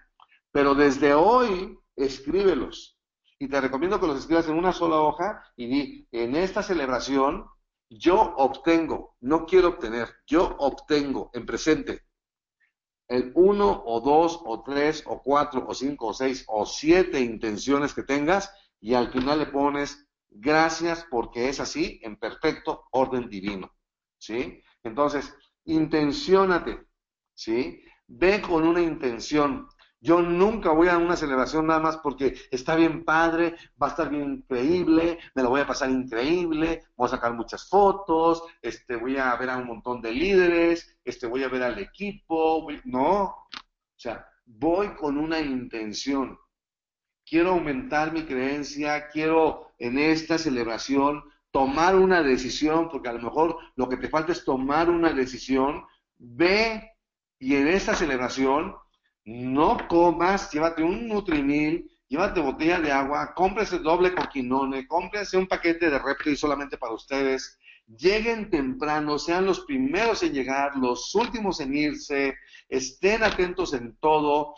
pero 0.51 0.73
desde 0.73 1.13
hoy 1.13 1.77
escríbelos. 1.95 2.96
Y 3.39 3.47
te 3.47 3.61
recomiendo 3.61 3.99
que 3.99 4.07
los 4.07 4.19
escribas 4.19 4.47
en 4.47 4.55
una 4.57 4.73
sola 4.73 4.99
hoja 4.99 5.43
y 5.55 5.67
di, 5.67 6.07
en 6.11 6.35
esta 6.35 6.63
celebración 6.63 7.45
yo 7.89 8.33
obtengo, 8.37 9.15
no 9.21 9.45
quiero 9.45 9.69
obtener, 9.69 10.09
yo 10.25 10.55
obtengo 10.59 11.29
en 11.33 11.45
presente 11.45 12.07
el 13.07 13.31
uno 13.35 13.83
o 13.85 14.01
dos 14.01 14.41
o 14.45 14.63
tres 14.63 15.03
o 15.05 15.21
cuatro 15.21 15.65
o 15.67 15.73
cinco 15.73 16.07
o 16.07 16.13
seis 16.13 16.43
o 16.47 16.65
siete 16.65 17.19
intenciones 17.21 17.93
que 17.93 18.03
tengas 18.03 18.51
y 18.81 18.93
al 18.93 19.11
final 19.11 19.39
le 19.39 19.45
pones 19.47 20.07
gracias 20.29 21.05
porque 21.09 21.49
es 21.49 21.59
así 21.59 21.99
en 22.03 22.17
perfecto 22.17 22.87
orden 22.91 23.29
divino. 23.29 23.71
¿Sí? 24.17 24.61
Entonces, 24.83 25.33
intenciónate, 25.65 26.87
¿sí? 27.33 27.81
Ve 28.07 28.41
con 28.41 28.67
una 28.67 28.81
intención. 28.81 29.67
Yo 29.99 30.21
nunca 30.21 30.71
voy 30.71 30.89
a 30.89 30.97
una 30.97 31.15
celebración 31.15 31.67
nada 31.67 31.79
más 31.79 31.97
porque 31.97 32.35
está 32.51 32.75
bien 32.75 33.03
padre, 33.03 33.55
va 33.81 33.87
a 33.87 33.89
estar 33.89 34.09
bien 34.09 34.33
increíble, 34.35 35.17
me 35.33 35.41
lo 35.41 35.49
voy 35.49 35.61
a 35.61 35.67
pasar 35.67 35.89
increíble, 35.89 36.83
voy 36.95 37.07
a 37.07 37.11
sacar 37.11 37.33
muchas 37.33 37.67
fotos, 37.67 38.43
este, 38.61 38.95
voy 38.95 39.17
a 39.17 39.35
ver 39.35 39.49
a 39.49 39.57
un 39.57 39.65
montón 39.65 40.01
de 40.01 40.11
líderes, 40.11 40.97
este, 41.03 41.25
voy 41.25 41.43
a 41.43 41.49
ver 41.49 41.63
al 41.63 41.79
equipo, 41.79 42.67
no, 42.85 43.23
o 43.23 43.99
sea, 43.99 44.27
voy 44.45 44.95
con 44.95 45.17
una 45.17 45.39
intención. 45.39 46.37
Quiero 47.25 47.51
aumentar 47.51 48.13
mi 48.13 48.23
creencia, 48.23 49.09
quiero 49.09 49.71
en 49.79 49.97
esta 49.97 50.37
celebración 50.37 51.23
tomar 51.51 51.95
una 51.95 52.21
decisión, 52.21 52.89
porque 52.89 53.09
a 53.09 53.13
lo 53.13 53.21
mejor 53.21 53.57
lo 53.75 53.89
que 53.89 53.97
te 53.97 54.09
falta 54.09 54.31
es 54.31 54.45
tomar 54.45 54.89
una 54.89 55.11
decisión, 55.11 55.85
ve 56.17 56.91
y 57.39 57.55
en 57.55 57.67
esta 57.67 57.95
celebración 57.95 58.75
no 59.27 59.77
comas, 59.89 60.49
llévate 60.51 60.81
un 60.81 61.09
Nutrimil, 61.09 61.91
llévate 62.07 62.39
botella 62.39 62.79
de 62.79 62.93
agua, 62.93 63.33
cómprese 63.35 63.79
doble 63.79 64.15
coquinone, 64.15 64.87
cómprese 64.87 65.35
un 65.35 65.47
paquete 65.47 65.89
de 65.89 65.99
reptil 65.99 66.37
solamente 66.37 66.77
para 66.77 66.93
ustedes, 66.93 67.59
lleguen 67.87 68.49
temprano, 68.49 69.19
sean 69.19 69.45
los 69.45 69.59
primeros 69.65 70.23
en 70.23 70.31
llegar, 70.31 70.77
los 70.77 71.13
últimos 71.13 71.59
en 71.59 71.75
irse, 71.75 72.35
estén 72.69 73.21
atentos 73.21 73.73
en 73.73 73.97
todo, 73.97 74.55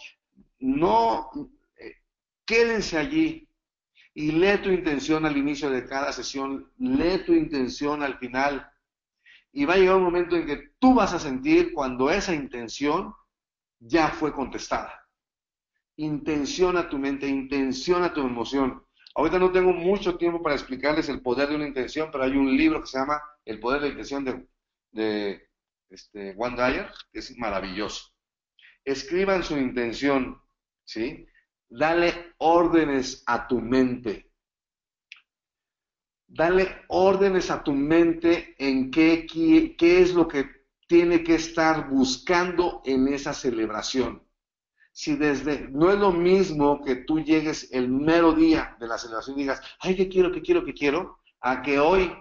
no, 0.60 1.32
eh, 1.76 1.96
quédense 2.46 3.00
allí, 3.00 3.50
y 4.14 4.34
lee 4.34 4.62
tu 4.62 4.70
intención 4.70 5.26
al 5.26 5.36
inicio 5.36 5.72
de 5.72 5.88
cada 5.88 6.12
sesión, 6.12 6.72
lee 6.78 7.24
tu 7.26 7.34
intención 7.34 8.04
al 8.04 8.20
final. 8.20 8.70
Y 9.52 9.66
va 9.66 9.74
a 9.74 9.78
llegar 9.78 9.96
un 9.96 10.04
momento 10.04 10.36
en 10.36 10.46
que 10.46 10.74
tú 10.78 10.94
vas 10.94 11.14
a 11.14 11.20
sentir 11.20 11.74
cuando 11.74 12.12
esa 12.12 12.36
intención 12.36 13.16
ya 13.80 14.10
fue 14.10 14.34
contestada. 14.34 15.08
Intenciona 15.98 16.90
tu 16.90 16.98
mente, 16.98 17.28
intenciona 17.28 18.14
tu 18.14 18.22
emoción. 18.22 18.84
Ahorita 19.16 19.40
no 19.40 19.52
tengo 19.52 19.74
mucho 19.74 20.18
tiempo 20.18 20.42
para 20.42 20.56
explicarles 20.56 21.10
el 21.10 21.22
poder 21.22 21.50
de 21.50 21.56
una 21.56 21.68
intención, 21.68 22.10
pero 22.12 22.24
hay 22.24 22.32
un 22.32 22.56
libro 22.56 22.82
que 22.82 22.88
se 22.88 23.00
llama 23.00 23.22
El 23.44 23.60
poder 23.60 23.82
de 23.82 23.88
la 23.88 23.92
intención 23.92 24.24
de, 24.24 24.48
de 24.92 25.50
este, 25.90 26.36
One 26.38 26.56
Dyer, 26.56 26.92
que 27.12 27.20
es 27.20 27.38
maravilloso. 27.38 28.14
Escriban 28.86 29.44
su 29.44 29.58
intención, 29.58 30.42
¿sí? 30.86 31.26
Dale 31.68 32.34
órdenes 32.38 33.24
a 33.26 33.48
tu 33.48 33.60
mente. 33.60 34.32
Dale 36.28 36.84
órdenes 36.88 37.50
a 37.50 37.64
tu 37.64 37.74
mente 37.74 38.56
en 38.58 38.92
qué, 38.92 39.26
qué, 39.26 40.02
es 40.02 40.14
lo 40.14 40.28
que 40.28 40.59
tiene 40.90 41.24
que 41.24 41.36
estar 41.36 41.88
buscando 41.88 42.82
en 42.84 43.08
esa 43.10 43.32
celebración. 43.32 44.24
Si 44.92 45.16
desde, 45.16 45.70
no 45.70 45.92
es 45.92 46.00
lo 46.00 46.12
mismo 46.12 46.84
que 46.84 46.96
tú 46.96 47.20
llegues 47.20 47.70
el 47.72 47.88
mero 47.88 48.34
día 48.34 48.76
de 48.80 48.88
la 48.88 48.98
celebración 48.98 49.38
y 49.38 49.44
digas, 49.44 49.62
ay, 49.80 49.96
¿qué 49.96 50.10
quiero, 50.10 50.32
qué 50.32 50.42
quiero, 50.42 50.66
qué 50.66 50.74
quiero? 50.74 51.20
A 51.42 51.62
que 51.62 51.80
hoy, 51.80 52.12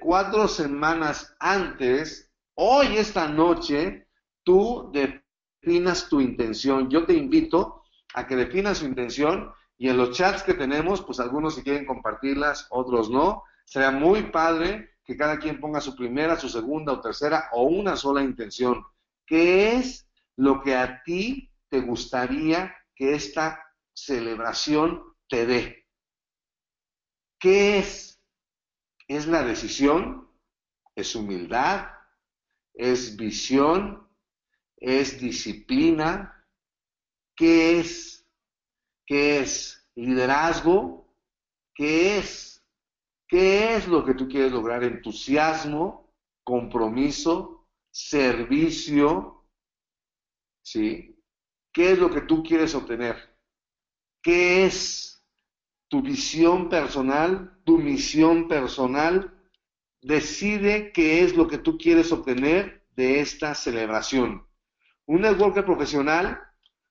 cuatro 0.00 0.46
semanas 0.46 1.34
antes, 1.40 2.32
hoy, 2.54 2.96
esta 2.96 3.26
noche, 3.26 4.06
tú 4.44 4.92
definas 4.92 6.08
tu 6.08 6.20
intención. 6.20 6.88
Yo 6.88 7.04
te 7.04 7.14
invito 7.14 7.82
a 8.14 8.24
que 8.24 8.36
definan 8.36 8.76
su 8.76 8.86
intención 8.86 9.50
y 9.76 9.88
en 9.88 9.96
los 9.96 10.16
chats 10.16 10.44
que 10.44 10.54
tenemos, 10.54 11.02
pues 11.02 11.18
algunos 11.18 11.56
si 11.56 11.64
quieren 11.64 11.86
compartirlas, 11.86 12.68
otros 12.70 13.10
no. 13.10 13.42
Sería 13.64 13.90
muy 13.90 14.30
padre 14.30 14.93
que 15.04 15.16
cada 15.16 15.38
quien 15.38 15.60
ponga 15.60 15.80
su 15.80 15.94
primera, 15.94 16.38
su 16.38 16.48
segunda 16.48 16.92
o 16.92 17.00
tercera 17.00 17.50
o 17.52 17.64
una 17.64 17.96
sola 17.96 18.22
intención. 18.22 18.84
¿Qué 19.26 19.76
es 19.76 20.08
lo 20.36 20.62
que 20.62 20.74
a 20.74 21.02
ti 21.02 21.50
te 21.68 21.80
gustaría 21.80 22.74
que 22.94 23.14
esta 23.14 23.62
celebración 23.92 25.02
te 25.28 25.46
dé? 25.46 25.86
¿Qué 27.38 27.78
es? 27.78 28.20
¿Es 29.06 29.26
la 29.26 29.42
decisión? 29.42 30.30
¿Es 30.94 31.14
humildad? 31.14 31.90
¿Es 32.72 33.16
visión? 33.16 34.08
¿Es 34.76 35.20
disciplina? 35.20 36.46
¿Qué 37.36 37.80
es? 37.80 38.26
¿Qué 39.06 39.40
es 39.40 39.86
liderazgo? 39.94 41.14
¿Qué 41.74 42.18
es? 42.18 42.53
¿Qué 43.26 43.76
es 43.76 43.88
lo 43.88 44.04
que 44.04 44.14
tú 44.14 44.28
quieres 44.28 44.52
lograr? 44.52 44.84
Entusiasmo, 44.84 46.12
compromiso, 46.44 47.66
servicio, 47.90 49.46
¿sí? 50.62 51.16
¿Qué 51.72 51.92
es 51.92 51.98
lo 51.98 52.10
que 52.10 52.22
tú 52.22 52.42
quieres 52.42 52.74
obtener? 52.74 53.36
¿Qué 54.22 54.66
es 54.66 55.24
tu 55.88 56.02
visión 56.02 56.68
personal, 56.68 57.60
tu 57.64 57.78
misión 57.78 58.48
personal? 58.48 59.34
Decide 60.00 60.92
qué 60.92 61.24
es 61.24 61.36
lo 61.36 61.48
que 61.48 61.58
tú 61.58 61.78
quieres 61.78 62.12
obtener 62.12 62.86
de 62.96 63.20
esta 63.20 63.54
celebración. 63.54 64.46
Un 65.06 65.22
networker 65.22 65.64
profesional 65.64 66.40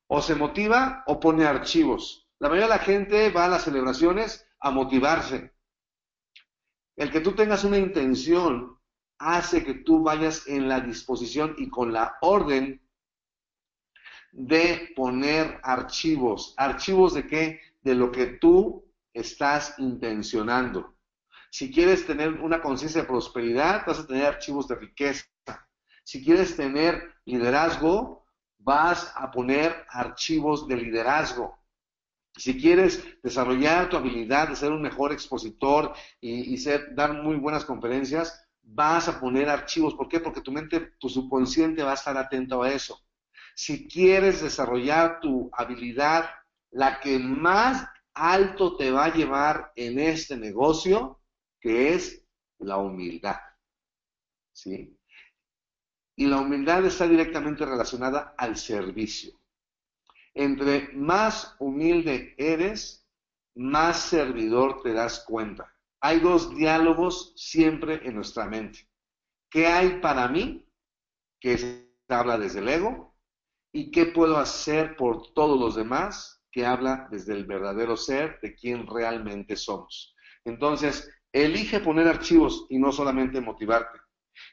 o 0.07 0.21
se 0.21 0.35
motiva 0.35 1.03
o 1.07 1.19
pone 1.19 1.45
archivos. 1.45 2.29
La 2.39 2.49
mayoría 2.49 2.67
de 2.67 2.77
la 2.77 2.83
gente 2.83 3.31
va 3.31 3.45
a 3.45 3.49
las 3.49 3.63
celebraciones 3.63 4.45
a 4.59 4.71
motivarse. 4.71 5.53
El 6.95 7.11
que 7.11 7.21
tú 7.21 7.33
tengas 7.33 7.63
una 7.63 7.77
intención 7.77 8.77
hace 9.17 9.63
que 9.63 9.73
tú 9.73 10.03
vayas 10.03 10.47
en 10.47 10.67
la 10.67 10.79
disposición 10.79 11.55
y 11.57 11.69
con 11.69 11.93
la 11.93 12.17
orden 12.21 12.81
de 14.31 14.91
poner 14.95 15.59
archivos. 15.63 16.53
¿Archivos 16.57 17.13
de 17.13 17.27
qué? 17.27 17.61
De 17.81 17.95
lo 17.95 18.11
que 18.11 18.25
tú 18.25 18.85
estás 19.13 19.75
intencionando. 19.77 20.95
Si 21.51 21.71
quieres 21.71 22.05
tener 22.05 22.33
una 22.41 22.61
conciencia 22.61 23.01
de 23.01 23.07
prosperidad, 23.07 23.85
vas 23.85 23.99
a 23.99 24.07
tener 24.07 24.25
archivos 24.25 24.67
de 24.67 24.75
riqueza. 24.75 25.27
Si 26.03 26.23
quieres 26.23 26.55
tener 26.57 27.13
liderazgo, 27.25 28.25
vas 28.57 29.13
a 29.15 29.29
poner 29.29 29.85
archivos 29.89 30.67
de 30.67 30.77
liderazgo. 30.77 31.62
Si 32.35 32.59
quieres 32.59 33.03
desarrollar 33.21 33.89
tu 33.89 33.97
habilidad 33.97 34.49
de 34.49 34.55
ser 34.55 34.71
un 34.71 34.81
mejor 34.81 35.11
expositor 35.11 35.93
y, 36.19 36.57
ser, 36.57 36.95
dar 36.95 37.13
muy 37.13 37.35
buenas 37.35 37.63
conferencias, 37.63 38.47
vas 38.63 39.07
a 39.07 39.19
poner 39.19 39.49
archivos. 39.49 39.93
¿Por 39.93 40.07
qué? 40.07 40.19
Porque 40.19 40.41
tu 40.41 40.51
mente, 40.51 40.79
tu 40.97 41.09
subconsciente 41.09 41.83
va 41.83 41.91
a 41.91 41.95
estar 41.95 42.17
atento 42.17 42.63
a 42.63 42.71
eso. 42.71 42.99
Si 43.55 43.87
quieres 43.87 44.41
desarrollar 44.41 45.19
tu 45.19 45.51
habilidad, 45.53 46.29
la 46.71 46.99
que 46.99 47.19
más 47.19 47.87
alto 48.15 48.75
te 48.77 48.89
va 48.89 49.05
a 49.05 49.13
llevar 49.13 49.71
en 49.75 49.99
este 49.99 50.35
negocio, 50.35 51.19
que 51.59 51.93
es 51.93 52.25
la 52.57 52.77
humildad. 52.77 53.37
¿Sí? 54.51 54.97
Y 56.15 56.27
la 56.27 56.39
humildad 56.39 56.83
está 56.85 57.07
directamente 57.07 57.65
relacionada 57.65 58.33
al 58.37 58.57
servicio. 58.57 59.39
Entre 60.33 60.89
más 60.93 61.55
humilde 61.59 62.33
eres, 62.37 63.07
más 63.55 63.99
servidor 64.01 64.81
te 64.81 64.93
das 64.93 65.23
cuenta. 65.25 65.71
Hay 66.01 66.19
dos 66.19 66.55
diálogos 66.55 67.33
siempre 67.35 68.01
en 68.03 68.15
nuestra 68.15 68.45
mente. 68.45 68.89
¿Qué 69.49 69.67
hay 69.67 69.99
para 70.01 70.27
mí? 70.27 70.67
Que 71.39 71.87
habla 72.09 72.37
desde 72.37 72.59
el 72.59 72.69
ego. 72.69 73.15
¿Y 73.71 73.91
qué 73.91 74.07
puedo 74.07 74.37
hacer 74.37 74.95
por 74.95 75.33
todos 75.33 75.59
los 75.59 75.75
demás? 75.75 76.43
Que 76.51 76.65
habla 76.65 77.07
desde 77.11 77.33
el 77.33 77.45
verdadero 77.45 77.95
ser 77.95 78.39
de 78.41 78.55
quien 78.55 78.87
realmente 78.87 79.55
somos. 79.55 80.15
Entonces, 80.45 81.09
elige 81.31 81.79
poner 81.79 82.07
archivos 82.07 82.65
y 82.69 82.79
no 82.79 82.91
solamente 82.91 83.41
motivarte. 83.41 83.99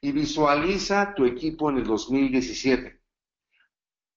Y 0.02 0.12
visualiza 0.12 1.14
tu 1.14 1.24
equipo 1.24 1.70
en 1.70 1.78
el 1.78 1.84
2017. 1.84 2.99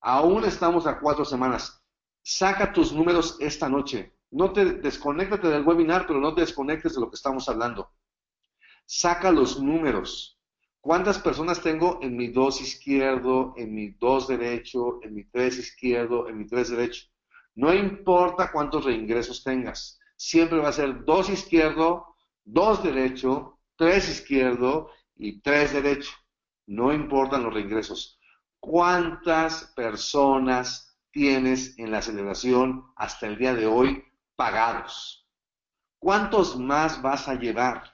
Aún 0.05 0.43
estamos 0.43 0.85
a 0.85 0.99
cuatro 0.99 1.23
semanas. 1.23 1.81
Saca 2.21 2.73
tus 2.73 2.91
números 2.91 3.37
esta 3.39 3.69
noche. 3.69 4.17
No 4.31 4.51
te 4.51 4.65
desconéctate 4.65 5.47
del 5.47 5.65
webinar, 5.65 6.05
pero 6.05 6.19
no 6.19 6.35
te 6.35 6.41
desconectes 6.41 6.95
de 6.95 6.99
lo 6.99 7.09
que 7.09 7.15
estamos 7.15 7.47
hablando. 7.47 7.89
Saca 8.85 9.31
los 9.31 9.61
números. 9.61 10.37
¿Cuántas 10.81 11.19
personas 11.19 11.61
tengo 11.61 11.99
en 12.01 12.17
mi 12.17 12.27
2 12.27 12.59
izquierdo, 12.59 13.53
en 13.55 13.73
mi 13.73 13.91
2 13.91 14.27
derecho, 14.27 14.99
en 15.03 15.13
mi 15.13 15.23
3 15.23 15.59
izquierdo, 15.59 16.27
en 16.27 16.37
mi 16.37 16.47
3 16.47 16.71
derecho? 16.71 17.05
No 17.55 17.73
importa 17.73 18.51
cuántos 18.51 18.83
reingresos 18.83 19.41
tengas. 19.41 20.01
Siempre 20.17 20.59
va 20.59 20.67
a 20.67 20.73
ser 20.73 21.05
2 21.05 21.29
izquierdo, 21.29 22.17
2 22.43 22.83
derecho, 22.83 23.57
3 23.77 24.09
izquierdo 24.09 24.89
y 25.15 25.39
3 25.39 25.73
derecho. 25.75 26.11
No 26.65 26.91
importan 26.91 27.43
los 27.43 27.53
reingresos. 27.53 28.12
¿Cuántas 28.65 29.65
personas 29.75 30.97
tienes 31.11 31.77
en 31.77 31.91
la 31.91 32.01
celebración 32.01 32.93
hasta 32.95 33.27
el 33.27 33.37
día 33.37 33.53
de 33.53 33.65
hoy 33.65 34.05
pagados? 34.37 35.27
¿Cuántos 35.99 36.57
más 36.57 37.01
vas 37.01 37.27
a 37.27 37.35
llevar? 37.35 37.93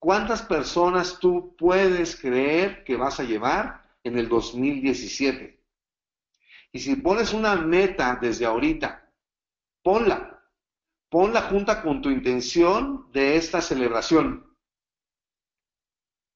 ¿Cuántas 0.00 0.42
personas 0.42 1.20
tú 1.20 1.54
puedes 1.56 2.20
creer 2.20 2.82
que 2.82 2.96
vas 2.96 3.20
a 3.20 3.22
llevar 3.22 3.96
en 4.02 4.18
el 4.18 4.28
2017? 4.28 5.64
Y 6.72 6.80
si 6.80 6.96
pones 6.96 7.32
una 7.32 7.54
meta 7.54 8.18
desde 8.20 8.44
ahorita, 8.44 9.08
ponla. 9.84 10.42
Ponla 11.08 11.42
junta 11.42 11.80
con 11.80 12.02
tu 12.02 12.10
intención 12.10 13.08
de 13.12 13.36
esta 13.36 13.60
celebración. 13.60 14.52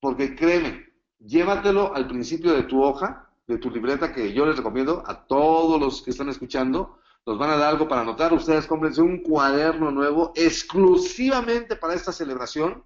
Porque 0.00 0.36
créeme, 0.36 0.89
llévatelo 1.20 1.94
al 1.94 2.06
principio 2.06 2.52
de 2.54 2.64
tu 2.64 2.82
hoja, 2.82 3.28
de 3.46 3.58
tu 3.58 3.70
libreta, 3.70 4.12
que 4.12 4.32
yo 4.32 4.46
les 4.46 4.56
recomiendo 4.56 5.02
a 5.06 5.26
todos 5.26 5.80
los 5.80 6.02
que 6.02 6.10
están 6.10 6.28
escuchando. 6.28 6.98
Nos 7.26 7.38
van 7.38 7.50
a 7.50 7.56
dar 7.56 7.70
algo 7.70 7.86
para 7.88 8.00
anotar. 8.00 8.32
Ustedes 8.32 8.66
cómprense 8.66 9.02
un 9.02 9.22
cuaderno 9.22 9.90
nuevo 9.90 10.32
exclusivamente 10.34 11.76
para 11.76 11.94
esta 11.94 12.12
celebración. 12.12 12.82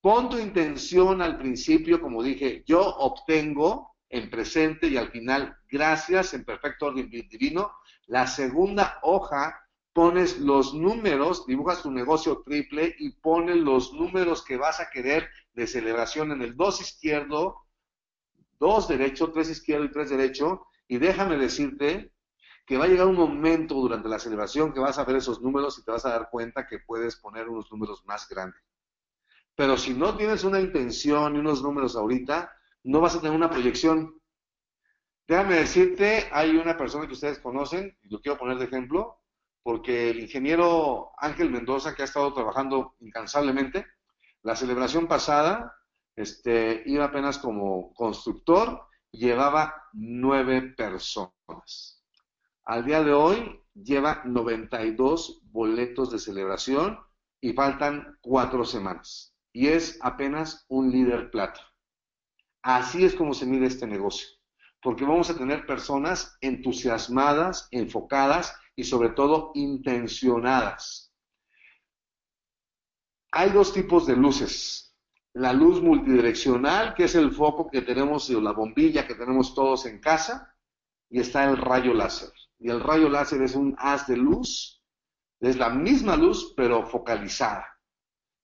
Pon 0.00 0.30
tu 0.30 0.38
intención 0.38 1.20
al 1.20 1.38
principio, 1.38 2.00
como 2.00 2.22
dije, 2.22 2.62
yo 2.66 2.80
obtengo 2.80 3.96
en 4.08 4.30
presente 4.30 4.88
y 4.88 4.96
al 4.96 5.10
final, 5.10 5.56
gracias, 5.70 6.32
en 6.34 6.44
perfecto 6.44 6.86
orden 6.86 7.10
divino. 7.10 7.72
La 8.06 8.26
segunda 8.26 8.98
hoja 9.02 9.60
pones 9.92 10.38
los 10.38 10.72
números, 10.74 11.44
dibujas 11.46 11.82
tu 11.82 11.90
negocio 11.90 12.42
triple 12.44 12.94
y 12.98 13.10
pones 13.10 13.56
los 13.56 13.92
números 13.92 14.44
que 14.44 14.56
vas 14.56 14.80
a 14.80 14.88
querer 14.90 15.28
de 15.58 15.66
celebración 15.66 16.30
en 16.30 16.40
el 16.42 16.56
2 16.56 16.80
izquierdo, 16.80 17.66
2 18.60 18.88
derecho, 18.88 19.32
3 19.32 19.50
izquierdo 19.50 19.84
y 19.86 19.90
3 19.90 20.10
derecho. 20.10 20.66
Y 20.86 20.98
déjame 20.98 21.36
decirte 21.36 22.12
que 22.64 22.78
va 22.78 22.84
a 22.84 22.88
llegar 22.88 23.08
un 23.08 23.16
momento 23.16 23.74
durante 23.74 24.08
la 24.08 24.20
celebración 24.20 24.72
que 24.72 24.78
vas 24.78 24.98
a 24.98 25.04
ver 25.04 25.16
esos 25.16 25.42
números 25.42 25.76
y 25.78 25.84
te 25.84 25.90
vas 25.90 26.06
a 26.06 26.10
dar 26.10 26.28
cuenta 26.30 26.66
que 26.66 26.78
puedes 26.78 27.16
poner 27.16 27.48
unos 27.48 27.70
números 27.72 28.04
más 28.06 28.28
grandes. 28.28 28.62
Pero 29.56 29.76
si 29.76 29.94
no 29.94 30.16
tienes 30.16 30.44
una 30.44 30.60
intención 30.60 31.34
y 31.34 31.40
unos 31.40 31.60
números 31.60 31.96
ahorita, 31.96 32.52
no 32.84 33.00
vas 33.00 33.16
a 33.16 33.20
tener 33.20 33.36
una 33.36 33.50
proyección. 33.50 34.14
Déjame 35.26 35.56
decirte, 35.56 36.28
hay 36.30 36.56
una 36.56 36.76
persona 36.76 37.08
que 37.08 37.14
ustedes 37.14 37.40
conocen, 37.40 37.98
y 38.02 38.08
lo 38.10 38.20
quiero 38.20 38.38
poner 38.38 38.58
de 38.58 38.66
ejemplo, 38.66 39.20
porque 39.64 40.10
el 40.10 40.20
ingeniero 40.20 41.10
Ángel 41.18 41.50
Mendoza, 41.50 41.94
que 41.96 42.02
ha 42.02 42.04
estado 42.04 42.32
trabajando 42.32 42.94
incansablemente, 43.00 43.86
la 44.42 44.56
celebración 44.56 45.06
pasada 45.06 45.74
este, 46.16 46.82
iba 46.86 47.04
apenas 47.04 47.38
como 47.38 47.92
constructor, 47.94 48.88
llevaba 49.10 49.74
nueve 49.92 50.74
personas. 50.76 52.04
Al 52.64 52.84
día 52.84 53.02
de 53.02 53.12
hoy 53.12 53.62
lleva 53.72 54.22
92 54.24 55.42
boletos 55.44 56.10
de 56.10 56.18
celebración 56.18 56.98
y 57.40 57.52
faltan 57.52 58.18
cuatro 58.20 58.64
semanas. 58.64 59.34
Y 59.52 59.68
es 59.68 59.98
apenas 60.02 60.66
un 60.68 60.90
líder 60.90 61.30
plata. 61.30 61.60
Así 62.62 63.04
es 63.04 63.14
como 63.14 63.34
se 63.34 63.46
mide 63.46 63.66
este 63.66 63.86
negocio. 63.86 64.28
Porque 64.82 65.04
vamos 65.04 65.30
a 65.30 65.36
tener 65.36 65.66
personas 65.66 66.36
entusiasmadas, 66.40 67.68
enfocadas 67.70 68.54
y 68.76 68.84
sobre 68.84 69.10
todo 69.10 69.52
intencionadas. 69.54 71.07
Hay 73.30 73.50
dos 73.50 73.72
tipos 73.72 74.06
de 74.06 74.16
luces. 74.16 74.96
La 75.34 75.52
luz 75.52 75.82
multidireccional, 75.82 76.94
que 76.94 77.04
es 77.04 77.14
el 77.14 77.32
foco 77.32 77.70
que 77.70 77.82
tenemos, 77.82 78.28
o 78.30 78.40
la 78.40 78.52
bombilla 78.52 79.06
que 79.06 79.14
tenemos 79.14 79.54
todos 79.54 79.86
en 79.86 80.00
casa, 80.00 80.54
y 81.10 81.20
está 81.20 81.44
el 81.44 81.56
rayo 81.56 81.94
láser. 81.94 82.30
Y 82.58 82.70
el 82.70 82.80
rayo 82.80 83.08
láser 83.08 83.42
es 83.42 83.54
un 83.54 83.76
haz 83.78 84.06
de 84.06 84.16
luz, 84.16 84.82
es 85.40 85.56
la 85.56 85.70
misma 85.70 86.16
luz, 86.16 86.54
pero 86.56 86.86
focalizada. 86.86 87.66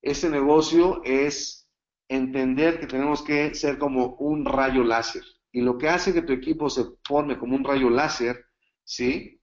Ese 0.01 0.29
negocio 0.29 1.03
es 1.05 1.69
entender 2.09 2.79
que 2.79 2.87
tenemos 2.87 3.23
que 3.23 3.55
ser 3.55 3.79
como 3.79 4.15
un 4.17 4.45
rayo 4.45 4.85
láser. 4.85 5.25
Y 5.51 5.63
lo 5.63 5.79
que 5.79 5.89
hace 5.89 6.13
que 6.13 6.23
tu 6.23 6.33
equipo 6.33 6.69
se 6.69 6.85
forme 7.05 7.39
como 7.39 7.57
un 7.57 7.65
rayo 7.65 7.89
láser, 7.91 8.47
¿sí? 8.85 9.41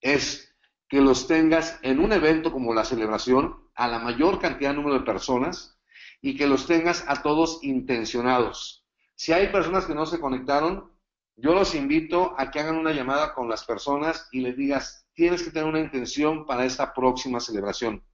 es 0.00 0.56
que 0.88 1.00
los 1.00 1.26
tengas 1.26 1.78
en 1.82 2.00
un 2.00 2.12
evento 2.12 2.50
como 2.50 2.74
la 2.74 2.84
celebración 2.84 3.69
a 3.80 3.88
la 3.88 3.98
mayor 3.98 4.38
cantidad 4.38 4.70
de 4.70 4.76
número 4.76 4.98
de 4.98 5.04
personas 5.04 5.78
y 6.20 6.36
que 6.36 6.46
los 6.46 6.66
tengas 6.66 7.04
a 7.08 7.22
todos 7.22 7.58
intencionados. 7.62 8.84
Si 9.14 9.32
hay 9.32 9.48
personas 9.48 9.86
que 9.86 9.94
no 9.94 10.06
se 10.06 10.20
conectaron, 10.20 10.92
yo 11.36 11.54
los 11.54 11.74
invito 11.74 12.34
a 12.38 12.50
que 12.50 12.60
hagan 12.60 12.76
una 12.76 12.92
llamada 12.92 13.34
con 13.34 13.48
las 13.48 13.64
personas 13.64 14.28
y 14.32 14.40
les 14.40 14.56
digas, 14.56 15.06
tienes 15.14 15.42
que 15.42 15.50
tener 15.50 15.68
una 15.68 15.80
intención 15.80 16.46
para 16.46 16.64
esta 16.64 16.92
próxima 16.92 17.40
celebración. 17.40 18.04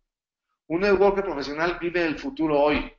Un 0.69 0.81
networker 0.81 1.25
profesional 1.25 1.79
vive 1.81 2.05
el 2.05 2.19
futuro 2.19 2.61
hoy. 2.61 2.93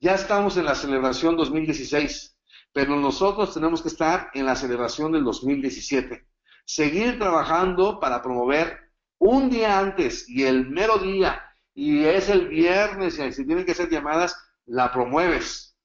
Ya 0.00 0.14
estamos 0.14 0.56
en 0.56 0.64
la 0.64 0.74
celebración 0.74 1.36
2016, 1.36 2.38
pero 2.72 2.96
nosotros 2.96 3.52
tenemos 3.52 3.82
que 3.82 3.88
estar 3.88 4.30
en 4.34 4.46
la 4.46 4.56
celebración 4.56 5.12
del 5.12 5.24
2017 5.24 6.30
seguir 6.70 7.18
trabajando 7.18 7.98
para 7.98 8.22
promover 8.22 8.92
un 9.18 9.50
día 9.50 9.80
antes 9.80 10.28
y 10.28 10.44
el 10.44 10.70
mero 10.70 10.98
día, 10.98 11.49
y 11.74 12.04
es 12.04 12.28
el 12.28 12.48
viernes, 12.48 13.18
y 13.18 13.32
si 13.32 13.46
tienen 13.46 13.64
que 13.64 13.72
hacer 13.72 13.88
llamadas, 13.88 14.36
la 14.66 14.92
promueves. 14.92 15.76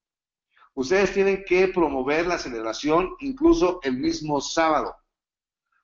Ustedes 0.74 1.14
tienen 1.14 1.44
que 1.46 1.70
promover 1.70 2.28
la 2.28 2.38
celebración 2.38 3.16
incluso 3.20 3.80
el 3.84 3.98
mismo 3.98 4.42
sábado. 4.42 4.96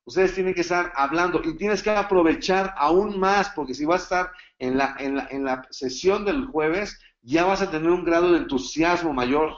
Ustedes 0.03 0.33
tienen 0.33 0.53
que 0.53 0.61
estar 0.61 0.91
hablando 0.95 1.41
y 1.43 1.55
tienes 1.55 1.81
que 1.81 1.91
aprovechar 1.91 2.73
aún 2.77 3.19
más, 3.19 3.49
porque 3.55 3.73
si 3.73 3.85
vas 3.85 4.01
a 4.01 4.03
estar 4.03 4.31
en 4.59 4.77
la, 4.77 4.95
en 4.99 5.15
la, 5.15 5.27
en 5.29 5.45
la 5.45 5.65
sesión 5.69 6.25
del 6.25 6.45
jueves, 6.47 6.99
ya 7.21 7.45
vas 7.45 7.61
a 7.61 7.69
tener 7.69 7.89
un 7.89 8.03
grado 8.03 8.31
de 8.31 8.39
entusiasmo 8.39 9.13
mayor. 9.13 9.53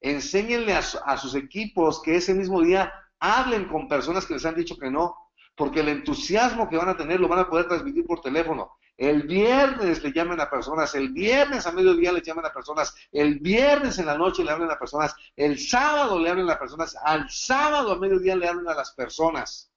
Enséñenle 0.00 0.74
a 0.74 1.16
sus 1.16 1.34
equipos 1.36 2.02
que 2.02 2.16
ese 2.16 2.34
mismo 2.34 2.60
día 2.60 2.92
hablen 3.20 3.68
con 3.68 3.86
personas 3.86 4.26
que 4.26 4.34
les 4.34 4.44
han 4.44 4.56
dicho 4.56 4.76
que 4.76 4.90
no, 4.90 5.14
porque 5.54 5.80
el 5.80 5.88
entusiasmo 5.88 6.68
que 6.68 6.76
van 6.76 6.88
a 6.88 6.96
tener 6.96 7.20
lo 7.20 7.28
van 7.28 7.38
a 7.38 7.48
poder 7.48 7.68
transmitir 7.68 8.04
por 8.04 8.20
teléfono. 8.20 8.72
El 8.96 9.22
viernes 9.22 10.02
le 10.02 10.12
llaman 10.12 10.40
a 10.40 10.50
personas, 10.50 10.94
el 10.94 11.10
viernes 11.10 11.66
a 11.66 11.72
mediodía 11.72 12.12
le 12.12 12.20
llaman 12.20 12.46
a 12.46 12.52
personas, 12.52 12.94
el 13.10 13.40
viernes 13.40 13.98
en 13.98 14.06
la 14.06 14.16
noche 14.16 14.44
le 14.44 14.50
hablan 14.50 14.70
a 14.70 14.78
personas, 14.78 15.14
el 15.34 15.58
sábado 15.58 16.18
le 16.18 16.30
hablan 16.30 16.50
a 16.50 16.58
personas, 16.58 16.96
al 17.02 17.28
sábado 17.30 17.92
a 17.92 17.98
mediodía 17.98 18.36
le 18.36 18.46
hablan 18.46 18.68
a 18.68 18.74
las 18.74 18.92
personas. 18.92 19.72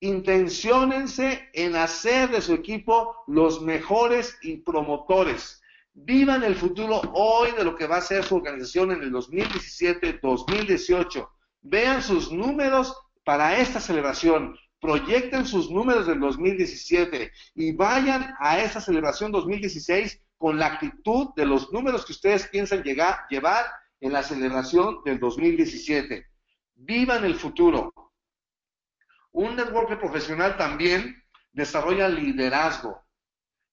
Intenciónense 0.00 1.48
en 1.54 1.76
hacer 1.76 2.30
de 2.30 2.42
su 2.42 2.52
equipo 2.52 3.24
los 3.26 3.62
mejores 3.62 4.36
y 4.42 4.58
promotores. 4.58 5.62
Vivan 5.94 6.44
el 6.44 6.54
futuro 6.54 7.00
hoy 7.14 7.52
de 7.52 7.64
lo 7.64 7.74
que 7.74 7.86
va 7.86 7.96
a 7.96 8.02
ser 8.02 8.22
su 8.22 8.36
organización 8.36 8.92
en 8.92 9.02
el 9.02 9.10
2017-2018. 9.12 11.30
Vean 11.62 12.02
sus 12.02 12.30
números 12.30 12.94
para 13.24 13.56
esta 13.56 13.80
celebración. 13.80 14.58
Proyecten 14.86 15.44
sus 15.44 15.68
números 15.68 16.06
del 16.06 16.20
2017 16.20 17.32
y 17.56 17.72
vayan 17.72 18.36
a 18.38 18.60
esa 18.60 18.80
celebración 18.80 19.32
2016 19.32 20.22
con 20.38 20.60
la 20.60 20.66
actitud 20.66 21.30
de 21.34 21.44
los 21.44 21.72
números 21.72 22.06
que 22.06 22.12
ustedes 22.12 22.46
piensan 22.46 22.84
llegar, 22.84 23.26
llevar 23.28 23.66
en 23.98 24.12
la 24.12 24.22
celebración 24.22 25.00
del 25.04 25.18
2017. 25.18 26.24
Vivan 26.76 27.24
el 27.24 27.34
futuro. 27.34 27.92
Un 29.32 29.56
network 29.56 29.98
profesional 29.98 30.56
también 30.56 31.20
desarrolla 31.50 32.08
liderazgo. 32.08 33.04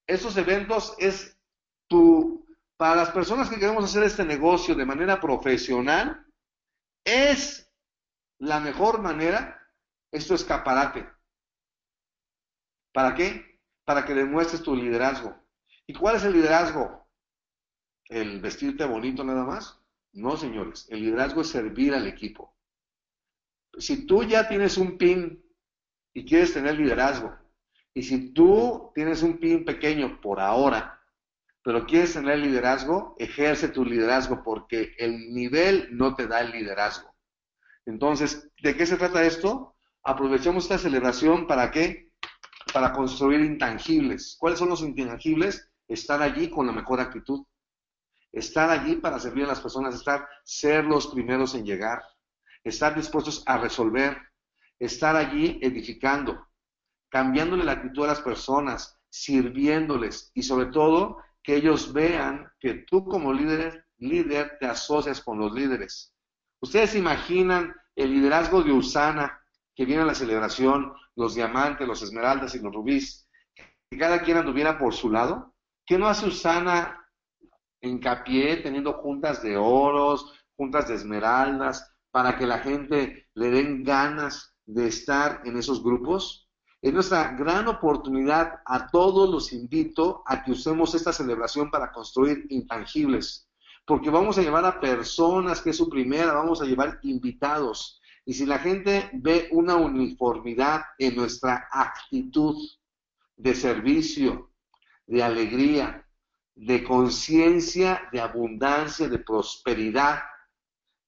Esos 0.07 0.35
eventos 0.35 0.95
es 0.97 1.37
tu, 1.87 2.43
para 2.75 2.95
las 2.95 3.11
personas 3.11 3.51
que 3.51 3.59
queremos 3.59 3.83
hacer 3.83 4.01
este 4.01 4.25
negocio 4.25 4.73
de 4.73 4.85
manera 4.87 5.21
profesional, 5.21 6.25
es 7.05 7.71
la 8.39 8.59
mejor 8.59 8.99
manera, 8.99 9.59
esto 10.13 10.35
escaparate. 10.35 11.09
¿Para 12.93 13.15
qué? 13.15 13.59
Para 13.83 14.05
que 14.05 14.13
demuestres 14.13 14.61
tu 14.61 14.75
liderazgo. 14.75 15.35
¿Y 15.87 15.93
cuál 15.93 16.15
es 16.15 16.23
el 16.23 16.33
liderazgo? 16.33 17.07
¿El 18.05 18.39
vestirte 18.39 18.85
bonito 18.85 19.23
nada 19.23 19.43
más? 19.43 19.81
No, 20.13 20.37
señores. 20.37 20.87
El 20.89 21.01
liderazgo 21.01 21.41
es 21.41 21.49
servir 21.49 21.95
al 21.95 22.05
equipo. 22.05 22.55
Si 23.77 24.05
tú 24.05 24.23
ya 24.23 24.47
tienes 24.47 24.77
un 24.77 24.99
pin 24.99 25.43
y 26.13 26.25
quieres 26.25 26.53
tener 26.53 26.75
liderazgo. 26.75 27.35
Y 27.95 28.03
si 28.03 28.33
tú 28.33 28.91
tienes 28.93 29.23
un 29.23 29.39
pin 29.39 29.65
pequeño 29.65 30.21
por 30.21 30.39
ahora, 30.39 31.01
pero 31.63 31.87
quieres 31.87 32.13
tener 32.13 32.37
liderazgo, 32.37 33.15
ejerce 33.17 33.69
tu 33.69 33.83
liderazgo 33.83 34.43
porque 34.43 34.93
el 34.99 35.33
nivel 35.33 35.89
no 35.97 36.15
te 36.15 36.27
da 36.27 36.41
el 36.41 36.51
liderazgo. 36.51 37.15
Entonces, 37.85 38.51
¿de 38.61 38.75
qué 38.77 38.85
se 38.85 38.97
trata 38.97 39.23
esto? 39.23 39.72
Aprovechemos 40.03 40.65
esta 40.65 40.77
celebración 40.77 41.47
para 41.47 41.71
qué? 41.71 42.11
Para 42.73 42.91
construir 42.91 43.39
intangibles. 43.39 44.35
¿Cuáles 44.37 44.59
son 44.59 44.69
los 44.69 44.81
intangibles? 44.81 45.69
Estar 45.87 46.21
allí 46.21 46.49
con 46.49 46.67
la 46.67 46.73
mejor 46.73 46.99
actitud. 46.99 47.45
Estar 48.31 48.69
allí 48.69 48.95
para 48.97 49.19
servir 49.19 49.45
a 49.45 49.49
las 49.49 49.61
personas, 49.61 49.95
estar, 49.95 50.27
ser 50.43 50.83
los 50.85 51.07
primeros 51.07 51.53
en 51.55 51.65
llegar, 51.65 52.01
estar 52.63 52.95
dispuestos 52.95 53.43
a 53.45 53.57
resolver, 53.59 54.17
estar 54.79 55.15
allí 55.15 55.59
edificando, 55.61 56.47
cambiándole 57.09 57.63
la 57.63 57.73
actitud 57.73 58.05
a 58.05 58.07
las 58.07 58.21
personas, 58.21 58.99
sirviéndoles 59.07 60.31
y 60.33 60.41
sobre 60.41 60.65
todo 60.71 61.17
que 61.43 61.57
ellos 61.57 61.93
vean 61.93 62.51
que 62.59 62.85
tú 62.89 63.05
como 63.05 63.31
líder, 63.31 63.85
líder 63.97 64.57
te 64.59 64.65
asocias 64.65 65.21
con 65.21 65.37
los 65.37 65.53
líderes. 65.53 66.15
Ustedes 66.59 66.95
imaginan 66.95 67.75
el 67.95 68.13
liderazgo 68.13 68.63
de 68.63 68.71
Usana 68.71 69.42
que 69.75 69.85
viene 69.85 70.03
a 70.03 70.05
la 70.05 70.15
celebración, 70.15 70.93
los 71.15 71.35
diamantes, 71.35 71.87
los 71.87 72.01
esmeraldas 72.01 72.55
y 72.55 72.59
los 72.59 72.73
rubíes, 72.73 73.27
que 73.89 73.97
cada 73.97 74.21
quien 74.21 74.37
anduviera 74.37 74.77
por 74.77 74.93
su 74.93 75.09
lado. 75.11 75.53
¿Qué 75.85 75.97
no 75.97 76.07
hace 76.07 76.27
Usana 76.27 77.03
hincapié 77.81 78.57
teniendo 78.57 78.93
juntas 78.93 79.43
de 79.43 79.57
oros, 79.57 80.33
juntas 80.55 80.87
de 80.87 80.95
esmeraldas, 80.95 81.93
para 82.11 82.37
que 82.37 82.47
la 82.47 82.59
gente 82.59 83.27
le 83.33 83.49
den 83.49 83.83
ganas 83.83 84.55
de 84.65 84.87
estar 84.87 85.41
en 85.45 85.57
esos 85.57 85.83
grupos. 85.83 86.47
Es 86.81 86.93
nuestra 86.93 87.33
gran 87.33 87.67
oportunidad. 87.67 88.59
A 88.65 88.87
todos 88.87 89.29
los 89.29 89.53
invito 89.53 90.23
a 90.25 90.43
que 90.43 90.51
usemos 90.51 90.93
esta 90.95 91.11
celebración 91.11 91.71
para 91.71 91.91
construir 91.91 92.45
intangibles, 92.49 93.49
porque 93.85 94.09
vamos 94.09 94.37
a 94.37 94.41
llevar 94.41 94.65
a 94.65 94.79
personas, 94.79 95.61
que 95.61 95.71
es 95.71 95.77
su 95.77 95.89
primera, 95.89 96.33
vamos 96.33 96.61
a 96.61 96.65
llevar 96.65 96.99
invitados. 97.03 97.99
Y 98.25 98.33
si 98.33 98.45
la 98.45 98.59
gente 98.59 99.09
ve 99.13 99.49
una 99.51 99.75
uniformidad 99.75 100.83
en 100.97 101.15
nuestra 101.15 101.67
actitud 101.71 102.55
de 103.35 103.53
servicio, 103.53 104.51
de 105.05 105.21
alegría, 105.21 106.07
de 106.55 106.83
conciencia, 106.83 108.07
de 108.11 108.21
abundancia, 108.21 109.09
de 109.09 109.19
prosperidad, 109.19 110.23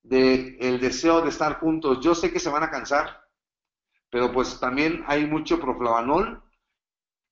de 0.04 0.58
el 0.60 0.80
deseo 0.80 1.22
de 1.22 1.30
estar 1.30 1.60
juntos, 1.60 2.00
yo 2.02 2.14
sé 2.14 2.32
que 2.32 2.40
se 2.40 2.50
van 2.50 2.64
a 2.64 2.70
cansar, 2.70 3.22
pero 4.10 4.32
pues 4.32 4.60
también 4.60 5.04
hay 5.08 5.26
mucho 5.26 5.60
proflavanol 5.60 6.44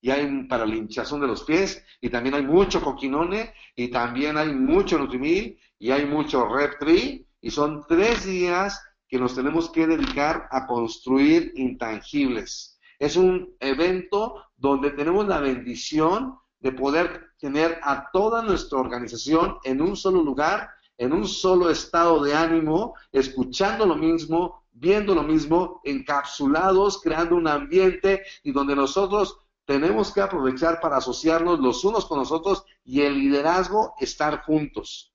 y 0.01 0.11
hay 0.11 0.43
para 0.47 0.65
la 0.65 0.75
hinchazón 0.75 1.21
de 1.21 1.27
los 1.27 1.43
pies 1.43 1.83
y 2.01 2.09
también 2.09 2.35
hay 2.35 2.43
mucho 2.43 2.81
coquinone 2.81 3.53
y 3.75 3.89
también 3.89 4.37
hay 4.37 4.53
mucho 4.53 4.97
nutrimil 4.97 5.59
y 5.79 5.91
hay 5.91 6.05
mucho 6.05 6.47
reptri 6.47 7.27
y 7.41 7.51
son 7.51 7.85
tres 7.87 8.25
días 8.25 8.81
que 9.13 9.19
nos 9.19 9.35
tenemos 9.35 9.69
que 9.69 9.85
dedicar 9.85 10.47
a 10.49 10.65
construir 10.65 11.53
intangibles. 11.55 12.79
Es 12.97 13.15
un 13.15 13.55
evento 13.59 14.43
donde 14.57 14.89
tenemos 14.89 15.27
la 15.27 15.39
bendición 15.39 16.39
de 16.59 16.71
poder 16.71 17.27
tener 17.37 17.79
a 17.83 18.09
toda 18.11 18.41
nuestra 18.41 18.79
organización 18.79 19.59
en 19.65 19.83
un 19.83 19.95
solo 19.95 20.23
lugar, 20.23 20.67
en 20.97 21.13
un 21.13 21.27
solo 21.27 21.69
estado 21.69 22.23
de 22.23 22.33
ánimo, 22.33 22.95
escuchando 23.11 23.85
lo 23.85 23.95
mismo, 23.95 24.63
viendo 24.71 25.13
lo 25.13 25.21
mismo, 25.21 25.79
encapsulados, 25.83 26.99
creando 26.99 27.35
un 27.35 27.47
ambiente 27.47 28.23
y 28.41 28.51
donde 28.51 28.75
nosotros 28.75 29.37
tenemos 29.63 30.11
que 30.11 30.21
aprovechar 30.21 30.79
para 30.79 30.97
asociarnos 30.97 31.59
los 31.59 31.85
unos 31.85 32.07
con 32.07 32.17
los 32.17 32.31
otros 32.31 32.65
y 32.83 33.01
el 33.01 33.19
liderazgo 33.19 33.93
estar 33.99 34.41
juntos. 34.41 35.13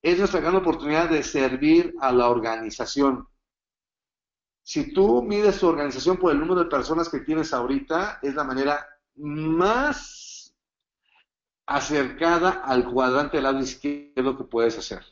Es 0.00 0.16
nuestra 0.16 0.38
gran 0.38 0.54
oportunidad 0.54 1.10
de 1.10 1.24
servir 1.24 1.92
a 2.00 2.12
la 2.12 2.28
organización. 2.28 3.26
Si 4.72 4.90
tú 4.94 5.22
mides 5.22 5.60
tu 5.60 5.66
organización 5.66 6.16
por 6.16 6.32
el 6.32 6.38
número 6.38 6.64
de 6.64 6.70
personas 6.70 7.10
que 7.10 7.20
tienes 7.20 7.52
ahorita, 7.52 8.20
es 8.22 8.34
la 8.34 8.42
manera 8.42 8.88
más 9.16 10.56
acercada 11.66 12.62
al 12.64 12.90
cuadrante 12.90 13.36
del 13.36 13.44
lado 13.44 13.60
izquierdo 13.60 14.34
que 14.38 14.44
puedes 14.44 14.78
hacer. 14.78 15.04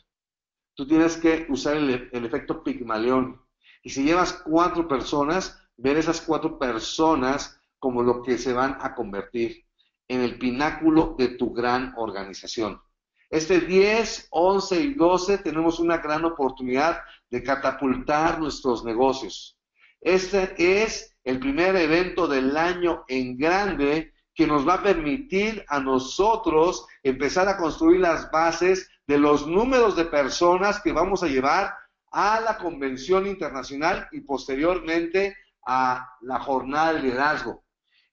Tú 0.73 0.87
tienes 0.87 1.19
que 1.19 1.45
usar 1.51 1.77
el, 1.77 2.09
efecto 2.11 2.65
Pigmalión. 2.65 3.39
Y 3.83 3.91
si 3.91 4.03
llevas 4.03 4.33
cuatro 4.33 4.89
personas, 4.89 5.63
ver 5.77 5.99
esas 5.99 6.23
cuatro 6.23 6.59
personas 6.59 7.61
como 7.79 8.03
lo 8.03 8.23
que 8.23 8.39
se 8.39 8.55
van 8.55 8.79
a 8.81 8.95
convertir 8.95 9.67
en 10.09 10.23
el 10.23 10.39
pináculo 10.39 11.17
de 11.19 11.37
tu 11.37 11.53
gran 11.53 11.93
organización. 11.99 12.81
Este 13.29 13.61
10, 13.61 14.29
11 14.31 14.81
y 14.81 14.95
12 14.95 15.37
tenemos 15.37 15.81
una 15.81 15.99
gran 15.99 16.25
oportunidad 16.25 17.03
de 17.31 17.43
catapultar 17.43 18.39
nuestros 18.41 18.85
negocios. 18.85 19.57
Este 20.01 20.83
es 20.83 21.17
el 21.25 21.39
primer 21.39 21.77
evento 21.77 22.27
del 22.27 22.57
año 22.57 23.05
en 23.09 23.37
grande 23.37 24.13
que 24.35 24.47
nos 24.47 24.67
va 24.67 24.75
a 24.75 24.83
permitir 24.83 25.65
a 25.69 25.81
nosotros 25.81 26.87
empezar 27.03 27.49
a 27.49 27.57
construir 27.57 28.01
las 28.01 28.31
bases 28.31 28.89
de 29.07 29.19
los 29.19 29.47
números 29.47 29.97
de 29.97 30.07
personas 30.07 30.81
que 30.81 30.93
vamos 30.93 31.23
a 31.23 31.27
llevar 31.27 31.75
a 32.11 32.41
la 32.41 32.57
convención 32.59 33.27
internacional 33.27 34.09
y 34.13 34.21
posteriormente 34.21 35.37
a 35.67 36.09
la 36.23 36.41
jornada 36.41 36.95
de 36.95 37.03
liderazgo. 37.03 37.65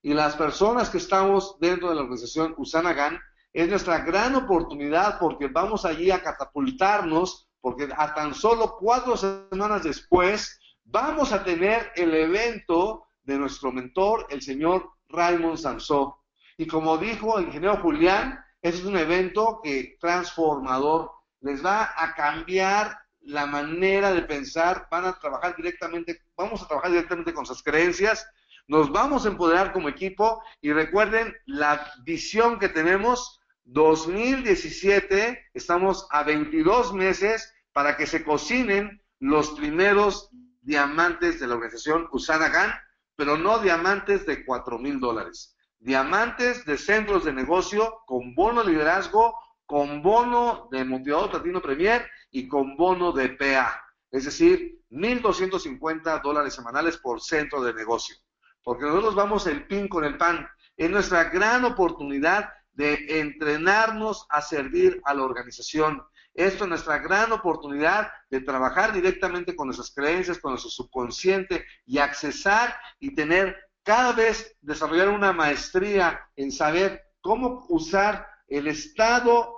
Y 0.02 0.14
las 0.14 0.36
personas 0.36 0.90
que 0.90 0.98
estamos 0.98 1.58
dentro 1.60 1.90
de 1.90 1.96
la 1.96 2.02
organización 2.02 2.54
Usanagan 2.58 3.20
es 3.54 3.70
nuestra 3.70 4.00
gran 4.00 4.36
oportunidad 4.36 5.18
porque 5.20 5.48
vamos 5.48 5.86
allí 5.86 6.12
a 6.12 6.22
catapultarnos, 6.22 7.47
porque 7.62 7.90
a 7.96 8.14
tan 8.14 8.34
solo 8.34 8.78
cuatro 8.80 9.18
semanas 9.18 9.84
después 9.84 10.60
vamos 10.86 11.32
a 11.32 11.44
tener 11.44 11.92
el 11.96 12.14
evento 12.14 13.06
de 13.24 13.38
nuestro 13.38 13.72
mentor, 13.72 14.26
el 14.30 14.42
señor 14.42 14.92
Raymond 15.10 15.58
Sansó. 15.58 16.24
Y 16.58 16.66
como 16.66 16.98
dijo 16.98 17.38
el 17.38 17.46
ingeniero 17.46 17.78
Julián, 17.78 18.40
ese 18.62 18.80
es 18.80 18.86
un 18.86 18.98
evento 18.98 19.60
que 19.64 19.98
transformador 20.00 21.12
les 21.42 21.64
va 21.64 21.94
a 21.96 22.14
cambiar 22.16 22.98
la 23.22 23.46
manera 23.46 24.14
de 24.14 24.22
pensar, 24.22 24.88
van 24.90 25.06
a 25.06 25.20
trabajar 25.20 25.56
directamente, 25.56 26.22
vamos 26.36 26.62
a 26.62 26.68
trabajar 26.68 26.92
directamente 26.92 27.34
con 27.34 27.46
sus 27.46 27.62
creencias, 27.62 28.26
nos 28.68 28.92
vamos 28.92 29.26
a 29.26 29.30
empoderar 29.30 29.72
como 29.74 29.90
equipo 29.90 30.42
y 30.62 30.72
recuerden 30.72 31.36
la 31.46 31.92
visión 32.04 32.58
que 32.60 32.70
tenemos, 32.70 33.40
2017, 33.68 35.50
estamos 35.54 36.08
a 36.12 36.24
22 36.24 36.94
meses 36.94 37.54
para 37.74 37.98
que 37.98 38.08
se 38.08 38.24
cocinen 38.24 39.02
los 39.20 39.52
primeros 39.52 40.30
diamantes 40.62 41.40
de 41.40 41.48
la 41.48 41.56
organización 41.56 42.08
Usana 42.12 42.50
GAN, 42.50 42.74
pero 43.16 43.38
no 43.38 43.60
diamantes 43.60 44.26
de 44.26 44.46
4 44.46 44.80
mil 44.80 45.00
dólares, 45.00 45.58
diamantes 45.80 46.66
de 46.66 46.78
centros 46.78 47.26
de 47.26 47.34
negocio 47.34 48.02
con 48.06 48.34
bono 48.36 48.64
liderazgo, 48.64 49.38
con 49.66 50.02
bono 50.02 50.70
de 50.72 50.86
motivador 50.86 51.30
platino 51.30 51.62
premier 51.62 52.10
y 52.32 52.48
con 52.48 52.78
bono 52.78 53.12
de 53.12 53.30
PA, 53.30 53.84
es 54.12 54.24
decir, 54.26 54.82
1.250 54.92 56.22
dólares 56.22 56.54
semanales 56.54 56.98
por 56.98 57.22
centro 57.22 57.62
de 57.62 57.74
negocio 57.74 58.16
porque 58.68 58.84
nosotros 58.84 59.16
vamos 59.16 59.48
el 59.48 59.66
pin 59.66 59.88
con 59.88 60.04
el 60.04 60.18
pan. 60.18 60.46
Es 60.76 60.90
nuestra 60.90 61.24
gran 61.30 61.64
oportunidad 61.64 62.50
de 62.78 63.20
entrenarnos 63.20 64.28
a 64.30 64.42
servir 64.42 65.02
a 65.04 65.16
la 65.16 65.24
organización. 65.24 66.04
Esto 66.36 66.64
es 66.64 66.70
nuestra 66.70 67.00
gran 67.00 67.32
oportunidad 67.32 68.12
de 68.30 68.42
trabajar 68.42 68.94
directamente 68.94 69.56
con 69.56 69.68
nuestras 69.68 69.92
creencias, 69.92 70.38
con 70.38 70.52
nuestro 70.52 70.70
subconsciente 70.70 71.66
y 71.88 71.98
accesar 71.98 72.76
y 73.00 73.16
tener 73.16 73.58
cada 73.82 74.14
vez 74.14 74.56
desarrollar 74.62 75.10
una 75.10 75.34
maestría 75.34 76.22
en 76.36 76.52
saber 76.52 77.02
cómo 77.20 77.66
usar 77.70 78.28
el 78.48 78.68
estado 78.68 79.58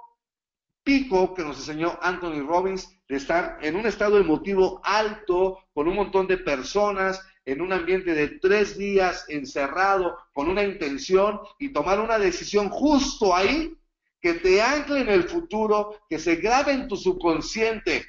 pico 0.82 1.34
que 1.34 1.43
nos 1.43 1.57
enseñó 1.57 1.99
Anthony 2.01 2.47
Robbins 2.47 2.89
de 3.09 3.17
estar 3.17 3.57
en 3.61 3.76
un 3.76 3.86
estado 3.86 4.17
emotivo 4.17 4.80
alto 4.84 5.59
con 5.74 5.89
un 5.89 5.95
montón 5.95 6.26
de 6.26 6.38
personas 6.38 7.22
en 7.52 7.62
un 7.62 7.74
ambiente 7.74 8.14
de 8.14 8.28
tres 8.39 8.78
días 8.78 9.26
encerrado 9.28 10.18
con 10.34 10.50
una 10.50 10.64
intención 10.64 11.39
y 11.58 11.74
tomar 11.74 12.00
una 12.00 12.20
decisión 12.20 12.70
justo 12.70 13.36
ahí 13.36 13.76
que 14.22 14.36
te 14.36 14.62
ancle 14.62 15.02
en 15.02 15.10
el 15.10 15.24
futuro, 15.24 16.00
que 16.10 16.20
se 16.20 16.36
grabe 16.36 16.74
en 16.74 16.88
tu 16.88 16.95
subconsciente. 16.95 18.06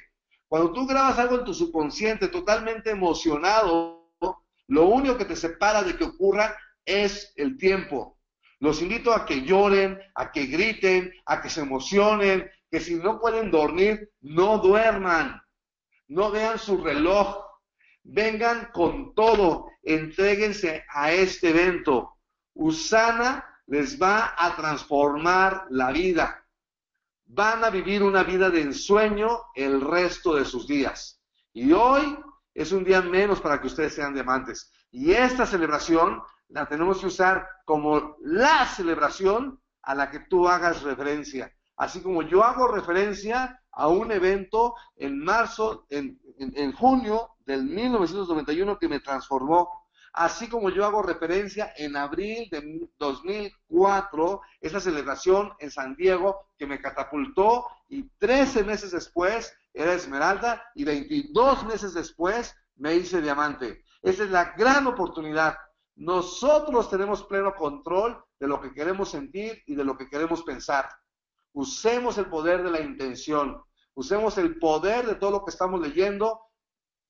Cuando 0.47 0.71
tú 0.73 0.85
grabas 0.85 1.17
algo 1.17 1.39
en 1.39 1.45
tu 1.45 1.53
subconsciente 1.53 2.27
totalmente 2.27 2.91
emocionado, 2.91 4.11
lo 4.67 4.85
único 4.85 5.17
que 5.17 5.25
te 5.25 5.35
separa 5.35 5.81
de 5.81 5.95
que 5.95 6.03
ocurra 6.03 6.55
es 6.85 7.33
el 7.35 7.57
tiempo. 7.57 8.17
Los 8.59 8.81
invito 8.81 9.11
a 9.11 9.25
que 9.25 9.41
lloren, 9.41 9.99
a 10.13 10.31
que 10.31 10.45
griten, 10.45 11.11
a 11.25 11.41
que 11.41 11.49
se 11.49 11.61
emocionen, 11.61 12.47
que 12.69 12.79
si 12.79 12.95
no 12.95 13.19
pueden 13.19 13.49
dormir, 13.49 14.11
no 14.21 14.59
duerman. 14.59 15.41
No 16.07 16.29
vean 16.29 16.59
su 16.59 16.77
reloj, 16.77 17.50
Vengan 18.03 18.69
con 18.73 19.13
todo, 19.13 19.67
entréguense 19.83 20.83
a 20.89 21.11
este 21.11 21.49
evento. 21.49 22.17
Usana 22.53 23.45
les 23.67 24.01
va 24.01 24.33
a 24.37 24.55
transformar 24.55 25.67
la 25.69 25.91
vida. 25.91 26.45
Van 27.25 27.63
a 27.63 27.69
vivir 27.69 28.03
una 28.03 28.23
vida 28.23 28.49
de 28.49 28.61
ensueño 28.61 29.39
el 29.55 29.81
resto 29.81 30.35
de 30.35 30.45
sus 30.45 30.67
días. 30.67 31.21
Y 31.53 31.71
hoy 31.71 32.17
es 32.53 32.71
un 32.71 32.83
día 32.83 33.01
menos 33.01 33.39
para 33.39 33.61
que 33.61 33.67
ustedes 33.67 33.93
sean 33.93 34.13
diamantes. 34.13 34.71
Y 34.91 35.11
esta 35.11 35.45
celebración 35.45 36.21
la 36.49 36.67
tenemos 36.67 36.99
que 36.99 37.07
usar 37.07 37.47
como 37.63 38.17
la 38.21 38.65
celebración 38.65 39.61
a 39.83 39.95
la 39.95 40.11
que 40.11 40.19
tú 40.21 40.47
hagas 40.47 40.81
referencia. 40.83 41.53
Así 41.77 42.01
como 42.01 42.21
yo 42.23 42.43
hago 42.43 42.67
referencia 42.67 43.61
a 43.71 43.87
un 43.87 44.11
evento 44.11 44.75
en 44.97 45.23
marzo, 45.23 45.85
en, 45.89 46.19
en 46.37 46.73
junio 46.73 47.30
del 47.45 47.63
1991 47.63 48.77
que 48.77 48.89
me 48.89 48.99
transformó. 48.99 49.69
Así 50.13 50.49
como 50.49 50.69
yo 50.69 50.85
hago 50.85 51.01
referencia 51.01 51.73
en 51.77 51.95
abril 51.95 52.49
de 52.51 52.89
2004, 52.97 54.41
esa 54.59 54.79
celebración 54.81 55.53
en 55.59 55.71
San 55.71 55.95
Diego 55.95 56.49
que 56.57 56.67
me 56.67 56.81
catapultó 56.81 57.65
y 57.87 58.09
13 58.17 58.63
meses 58.65 58.91
después 58.91 59.53
era 59.73 59.93
esmeralda 59.93 60.63
y 60.75 60.83
22 60.83 61.65
meses 61.65 61.93
después 61.93 62.53
me 62.75 62.95
hice 62.95 63.21
diamante. 63.21 63.85
Esa 64.01 64.23
es 64.23 64.31
la 64.31 64.53
gran 64.57 64.87
oportunidad. 64.87 65.55
Nosotros 65.95 66.89
tenemos 66.89 67.23
pleno 67.23 67.53
control 67.53 68.21
de 68.39 68.47
lo 68.47 68.59
que 68.59 68.73
queremos 68.73 69.09
sentir 69.09 69.61
y 69.65 69.75
de 69.75 69.85
lo 69.85 69.97
que 69.97 70.09
queremos 70.09 70.43
pensar. 70.43 70.89
Usemos 71.53 72.17
el 72.17 72.25
poder 72.25 72.63
de 72.63 72.71
la 72.71 72.81
intención, 72.81 73.61
usemos 73.93 74.37
el 74.37 74.57
poder 74.57 75.05
de 75.05 75.15
todo 75.15 75.31
lo 75.31 75.45
que 75.45 75.51
estamos 75.51 75.79
leyendo 75.79 76.41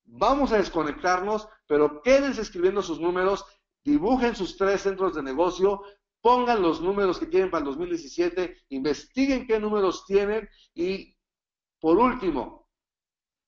Vamos 0.05 0.51
a 0.51 0.57
desconectarnos, 0.57 1.47
pero 1.67 2.01
quédense 2.01 2.41
escribiendo 2.41 2.81
sus 2.81 2.99
números, 2.99 3.45
dibujen 3.83 4.35
sus 4.35 4.57
tres 4.57 4.81
centros 4.81 5.15
de 5.15 5.23
negocio, 5.23 5.81
pongan 6.21 6.61
los 6.61 6.81
números 6.81 7.19
que 7.19 7.29
quieren 7.29 7.49
para 7.49 7.59
el 7.59 7.69
2017, 7.69 8.65
investiguen 8.69 9.47
qué 9.47 9.59
números 9.59 10.05
tienen 10.05 10.47
y, 10.75 11.15
por 11.79 11.97
último, 11.97 12.67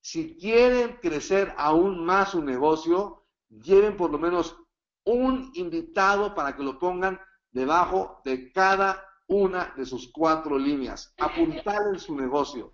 si 0.01 0.35
quieren 0.35 0.97
crecer 1.01 1.53
aún 1.57 2.03
más 2.03 2.31
su 2.31 2.43
negocio, 2.43 3.23
lleven 3.49 3.95
por 3.95 4.11
lo 4.11 4.17
menos 4.17 4.57
un 5.05 5.51
invitado 5.53 6.33
para 6.33 6.55
que 6.55 6.63
lo 6.63 6.79
pongan 6.79 7.19
debajo 7.51 8.21
de 8.25 8.51
cada 8.51 9.03
una 9.27 9.73
de 9.77 9.85
sus 9.85 10.11
cuatro 10.11 10.57
líneas. 10.57 11.13
Apuntar 11.19 11.81
en 11.93 11.99
su 11.99 12.15
negocio. 12.15 12.73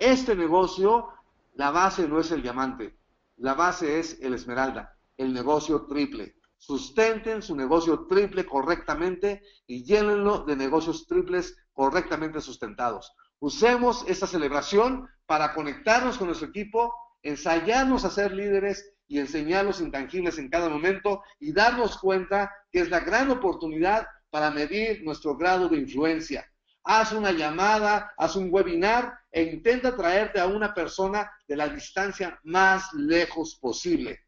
Este 0.00 0.34
negocio, 0.34 1.08
la 1.54 1.70
base 1.70 2.08
no 2.08 2.18
es 2.18 2.30
el 2.32 2.42
diamante. 2.42 2.96
La 3.36 3.54
base 3.54 3.98
es 3.98 4.18
el 4.20 4.34
esmeralda, 4.34 4.96
el 5.16 5.32
negocio 5.32 5.86
triple. 5.86 6.36
Sustenten 6.56 7.42
su 7.42 7.56
negocio 7.56 8.06
triple 8.06 8.46
correctamente 8.46 9.42
y 9.66 9.84
llénenlo 9.84 10.44
de 10.44 10.56
negocios 10.56 11.06
triples 11.06 11.56
correctamente 11.72 12.40
sustentados. 12.40 13.12
Usemos 13.40 14.04
esta 14.08 14.26
celebración 14.26 15.08
para 15.26 15.52
conectarnos 15.52 16.16
con 16.16 16.28
nuestro 16.28 16.48
equipo, 16.48 16.94
ensayarnos 17.22 18.04
a 18.04 18.10
ser 18.10 18.32
líderes 18.32 18.92
y 19.08 19.18
enseñar 19.18 19.64
los 19.64 19.80
intangibles 19.80 20.38
en 20.38 20.48
cada 20.48 20.68
momento 20.68 21.22
y 21.40 21.52
darnos 21.52 21.98
cuenta 21.98 22.50
que 22.70 22.80
es 22.80 22.88
la 22.88 23.00
gran 23.00 23.30
oportunidad 23.30 24.06
para 24.30 24.50
medir 24.50 25.02
nuestro 25.04 25.36
grado 25.36 25.68
de 25.68 25.78
influencia 25.78 26.48
haz 26.84 27.12
una 27.12 27.32
llamada, 27.32 28.12
haz 28.16 28.36
un 28.36 28.48
webinar 28.52 29.18
e 29.30 29.42
intenta 29.42 29.96
traerte 29.96 30.38
a 30.38 30.46
una 30.46 30.74
persona 30.74 31.30
de 31.48 31.56
la 31.56 31.68
distancia 31.68 32.38
más 32.44 32.92
lejos 32.92 33.56
posible. 33.60 34.26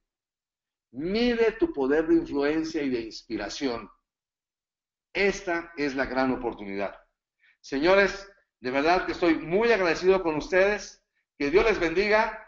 Mide 0.92 1.52
tu 1.52 1.72
poder 1.72 2.09
de 2.09 2.14
influencia 2.14 2.82
y 2.82 2.88
de 2.88 3.02
inspiración. 3.02 3.90
Esta 5.12 5.72
es 5.76 5.94
la 5.94 6.07
gran 6.07 6.32
oportunidad. 6.32 6.96
Señores, 7.61 8.30
de 8.61 8.70
verdad 8.70 9.04
que 9.04 9.12
estoy 9.12 9.34
muy 9.38 9.70
agradecido 9.70 10.22
con 10.22 10.36
ustedes. 10.36 11.02
Que 11.38 11.50
Dios 11.50 11.64
les 11.64 11.78
bendiga. 11.78 12.42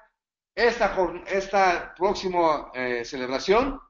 Esta, 0.54 0.96
esta 1.26 1.94
próxima 1.94 2.70
eh, 2.74 3.04
celebración 3.04 3.80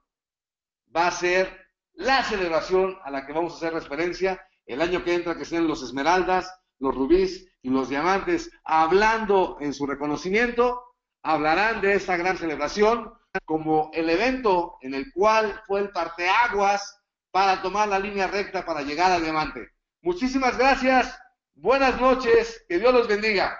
va 0.95 1.07
a 1.07 1.11
ser 1.11 1.67
la 1.93 2.23
celebración 2.23 2.97
a 3.03 3.09
la 3.09 3.25
que 3.25 3.33
vamos 3.33 3.53
a 3.53 3.57
hacer 3.57 3.73
referencia 3.73 4.48
el 4.69 4.83
año 4.83 5.03
que 5.03 5.15
entra 5.15 5.35
que 5.35 5.45
sean 5.45 5.67
los 5.67 5.81
esmeraldas, 5.81 6.53
los 6.77 6.93
rubíes 6.93 7.47
y 7.63 7.69
los 7.69 7.89
diamantes, 7.89 8.51
hablando 8.63 9.57
en 9.59 9.73
su 9.73 9.87
reconocimiento, 9.87 10.83
hablarán 11.23 11.81
de 11.81 11.95
esta 11.95 12.15
gran 12.17 12.37
celebración 12.37 13.11
como 13.45 13.89
el 13.93 14.09
evento 14.11 14.77
en 14.81 14.93
el 14.93 15.11
cual 15.11 15.59
fue 15.65 15.81
el 15.81 15.89
parteaguas 15.89 17.01
para 17.31 17.63
tomar 17.63 17.87
la 17.87 17.97
línea 17.97 18.27
recta 18.27 18.63
para 18.63 18.83
llegar 18.83 19.11
al 19.11 19.23
diamante. 19.23 19.69
Muchísimas 20.01 20.55
gracias, 20.55 21.19
buenas 21.55 21.99
noches, 21.99 22.63
que 22.69 22.77
Dios 22.77 22.93
los 22.93 23.07
bendiga. 23.07 23.57